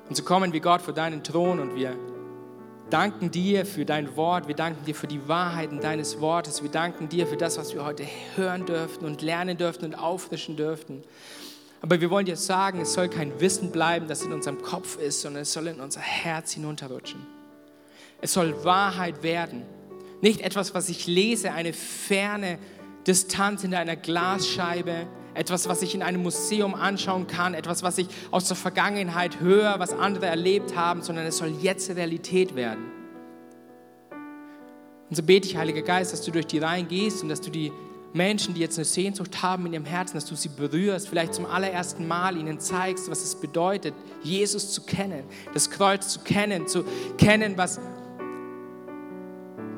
Und 0.08 0.16
so 0.16 0.24
kommen 0.24 0.52
wir 0.52 0.60
Gott 0.60 0.82
vor 0.82 0.94
deinen 0.94 1.24
Thron 1.24 1.60
und 1.60 1.76
wir 1.76 1.96
danken 2.92 3.32
dir 3.32 3.66
für 3.66 3.86
dein 3.86 4.16
Wort, 4.16 4.48
wir 4.48 4.56
danken 4.56 4.86
dir 4.86 4.94
für 4.94 5.08
die 5.08 5.28
Wahrheiten 5.28 5.80
deines 5.80 6.20
Wortes, 6.20 6.62
wir 6.62 6.70
danken 6.70 7.10
dir 7.10 7.26
für 7.26 7.38
das, 7.38 7.58
was 7.58 7.74
wir 7.74 7.86
heute 7.86 8.06
hören 8.36 8.66
dürften 8.66 9.06
und 9.06 9.22
lernen 9.22 9.58
dürften 9.58 9.86
und 9.86 9.96
auffrischen 9.96 10.58
dürften. 10.58 11.02
Aber 11.82 12.00
wir 12.00 12.12
wollen 12.12 12.26
dir 12.26 12.36
sagen, 12.36 12.82
es 12.82 12.94
soll 12.94 13.10
kein 13.10 13.40
Wissen 13.40 13.72
bleiben, 13.72 14.08
das 14.08 14.22
in 14.22 14.34
unserem 14.34 14.62
Kopf 14.62 15.00
ist, 15.00 15.22
sondern 15.22 15.44
es 15.44 15.54
soll 15.54 15.68
in 15.68 15.80
unser 15.80 16.02
Herz 16.02 16.52
hinunterrutschen. 16.52 17.26
Es 18.22 18.34
soll 18.34 18.64
Wahrheit 18.64 19.24
werden. 19.24 19.64
Nicht 20.22 20.42
etwas, 20.42 20.76
was 20.76 20.90
ich 20.90 21.08
lese, 21.08 21.54
eine 21.54 21.74
ferne 21.74 22.60
Distanz 23.08 23.64
hinter 23.64 23.80
einer 23.80 23.96
Glasscheibe, 23.96 25.08
etwas, 25.34 25.70
was 25.70 25.82
ich 25.82 25.96
in 25.96 26.04
einem 26.04 26.24
Museum 26.24 26.76
anschauen 26.76 27.28
kann, 27.28 27.54
etwas, 27.54 27.84
was 27.84 27.98
ich 27.98 28.08
aus 28.32 28.48
der 28.48 28.58
Vergangenheit 28.58 29.40
höre, 29.40 29.80
was 29.80 29.94
andere 29.94 30.26
erlebt 30.26 30.76
haben, 30.76 31.02
sondern 31.02 31.26
es 31.26 31.38
soll 31.38 31.50
jetzt 31.62 31.90
Realität 31.90 32.56
werden. 32.56 32.84
Und 35.10 35.16
so 35.16 35.24
bete 35.24 35.48
ich, 35.48 35.58
Heiliger 35.58 35.82
Geist, 35.82 36.14
dass 36.14 36.22
du 36.24 36.32
durch 36.32 36.48
die 36.48 36.60
Reihen 36.60 36.88
gehst 36.88 37.24
und 37.24 37.30
dass 37.30 37.42
du 37.42 37.50
die 37.50 37.72
Menschen, 38.14 38.54
die 38.54 38.62
jetzt 38.62 38.78
eine 38.78 38.86
Sehnsucht 38.86 39.42
haben 39.42 39.66
in 39.66 39.74
ihrem 39.74 39.86
Herzen, 39.86 40.16
dass 40.16 40.26
du 40.26 40.36
sie 40.36 40.50
berührst, 40.50 41.08
vielleicht 41.08 41.34
zum 41.34 41.46
allerersten 41.46 42.08
Mal 42.08 42.36
ihnen 42.36 42.60
zeigst, 42.60 43.10
was 43.10 43.24
es 43.24 43.36
bedeutet, 43.36 43.94
Jesus 44.22 44.74
zu 44.74 44.82
kennen, 44.82 45.24
das 45.54 45.70
Kreuz 45.70 46.10
zu 46.10 46.20
kennen, 46.20 46.68
zu 46.68 46.84
kennen, 47.18 47.58
was 47.58 47.80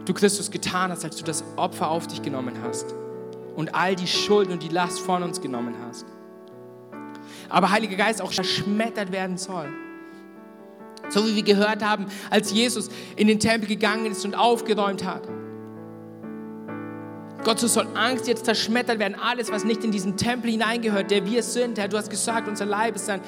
du 0.06 0.14
Christus 0.14 0.50
getan 0.50 0.92
hast, 0.92 1.06
als 1.06 1.16
du 1.16 1.24
das 1.24 1.44
Opfer 1.58 1.90
auf 1.90 2.08
dich 2.08 2.22
genommen 2.24 2.56
hast 2.64 2.96
und 3.56 3.76
all 3.76 3.96
die 3.96 4.08
Schuld 4.08 4.50
und 4.50 4.64
die 4.64 4.70
Last 4.70 5.00
von 5.00 5.24
uns 5.24 5.42
genommen 5.42 5.76
hast. 5.86 6.06
Aber 7.50 7.72
Heiliger 7.72 7.96
Geist 7.96 8.22
auch 8.22 8.32
zerschmettert 8.32 9.12
werden 9.12 9.38
soll. 9.38 9.70
So 11.10 11.26
wie 11.28 11.36
wir 11.36 11.44
gehört 11.44 11.84
haben, 11.84 12.08
als 12.30 12.52
Jesus 12.52 12.90
in 13.16 13.28
den 13.28 13.40
Tempel 13.40 13.68
gegangen 13.68 14.06
ist 14.06 14.26
und 14.26 14.36
aufgeräumt 14.36 15.04
hat. 15.04 15.28
Gott, 17.44 17.60
so 17.60 17.68
soll 17.68 17.88
Angst 17.94 18.28
jetzt 18.28 18.46
zerschmettert 18.46 19.00
werden. 19.00 19.16
Alles, 19.20 19.52
was 19.52 19.66
nicht 19.66 19.84
in 19.84 19.92
diesen 19.92 20.16
Tempel 20.16 20.50
hineingehört, 20.50 21.12
der 21.12 21.26
wir 21.26 21.44
sind. 21.44 21.78
Herr, 21.78 21.90
du 21.90 21.98
hast 21.98 22.10
gesagt, 22.10 22.48
unser 22.48 22.66
Leib 22.66 22.96
ist 22.96 23.10
ein, 23.10 23.20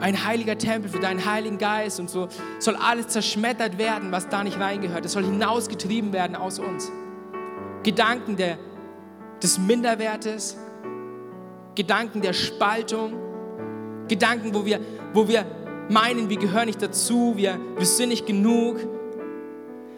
ein 0.00 0.24
heiliger 0.24 0.56
Tempel 0.56 0.90
für 0.90 1.00
deinen 1.00 1.24
Heiligen 1.26 1.58
Geist. 1.58 2.00
Und 2.00 2.08
so 2.08 2.28
soll 2.58 2.76
alles 2.76 3.08
zerschmettert 3.08 3.76
werden, 3.76 4.10
was 4.10 4.28
da 4.28 4.42
nicht 4.42 4.58
reingehört. 4.58 5.04
Es 5.04 5.12
soll 5.12 5.24
hinausgetrieben 5.24 6.14
werden 6.14 6.34
aus 6.34 6.58
uns. 6.58 6.90
Gedanken 7.82 8.36
der 8.36 8.58
des 9.42 9.58
Minderwertes, 9.58 10.56
Gedanken 11.74 12.20
der 12.20 12.32
Spaltung, 12.32 13.14
Gedanken, 14.08 14.54
wo 14.54 14.64
wir, 14.64 14.80
wo 15.14 15.28
wir 15.28 15.46
meinen, 15.88 16.28
wir 16.28 16.36
gehören 16.36 16.66
nicht 16.66 16.82
dazu, 16.82 17.34
wir, 17.36 17.58
wir 17.76 17.86
sind 17.86 18.10
nicht 18.10 18.26
genug. 18.26 18.78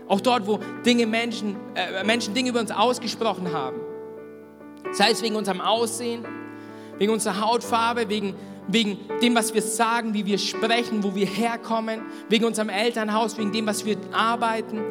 Auch 0.08 0.20
dort, 0.20 0.46
wo 0.46 0.58
Dinge 0.84 1.06
Menschen, 1.06 1.56
äh, 1.74 2.04
Menschen 2.04 2.34
Dinge 2.34 2.50
über 2.50 2.60
uns 2.60 2.70
ausgesprochen 2.70 3.52
haben. 3.52 3.80
Sei 4.92 5.10
es 5.10 5.22
wegen 5.22 5.36
unserem 5.36 5.60
Aussehen, 5.60 6.24
wegen 6.98 7.12
unserer 7.12 7.40
Hautfarbe, 7.40 8.08
wegen, 8.08 8.34
wegen 8.68 8.98
dem, 9.22 9.34
was 9.34 9.54
wir 9.54 9.62
sagen, 9.62 10.12
wie 10.14 10.26
wir 10.26 10.38
sprechen, 10.38 11.02
wo 11.02 11.14
wir 11.14 11.26
herkommen, 11.26 12.02
wegen 12.28 12.44
unserem 12.44 12.68
Elternhaus, 12.68 13.38
wegen 13.38 13.52
dem, 13.52 13.66
was 13.66 13.84
wir 13.84 13.96
arbeiten. 14.12 14.82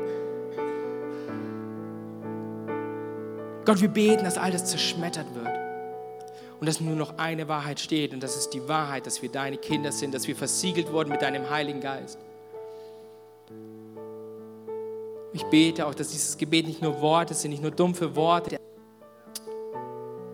Gott, 3.66 3.80
wir 3.80 3.90
beten, 3.90 4.24
dass 4.24 4.38
alles 4.38 4.66
zerschmettert 4.66 5.36
wird. 5.36 5.50
Und 6.60 6.68
dass 6.68 6.80
nur 6.80 6.96
noch 6.96 7.18
eine 7.18 7.48
Wahrheit 7.48 7.80
steht. 7.80 8.14
Und 8.14 8.22
das 8.22 8.38
ist 8.38 8.52
die 8.52 8.68
Wahrheit, 8.68 9.08
dass 9.08 9.22
wir 9.22 9.30
deine 9.30 9.58
Kinder 9.58 9.92
sind, 9.92 10.14
dass 10.14 10.28
wir 10.28 10.36
versiegelt 10.36 10.92
wurden 10.92 11.10
mit 11.10 11.22
deinem 11.22 11.50
Heiligen 11.50 11.82
Geist. 11.82 12.20
Ich 15.34 15.44
bete 15.46 15.88
auch, 15.88 15.96
dass 15.96 16.10
dieses 16.10 16.38
Gebet 16.38 16.68
nicht 16.68 16.82
nur 16.82 17.02
Worte 17.02 17.34
sind, 17.34 17.52
nicht 17.52 17.62
nur 17.62 17.72
dumpfe 17.72 18.16
Worte. 18.16 18.60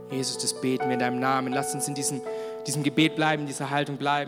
Jesus, 0.10 0.38
das 0.38 0.60
beten 0.60 0.86
wir 0.86 0.94
in 0.94 1.00
deinem 1.00 1.20
Namen. 1.20 1.54
Lass 1.54 1.74
uns 1.74 1.88
in 1.88 1.94
diesem, 1.94 2.22
diesem 2.66 2.82
Gebet 2.82 3.16
bleiben, 3.16 3.44
in 3.44 3.48
dieser 3.48 3.70
Haltung 3.70 3.98
bleiben. 3.98 4.26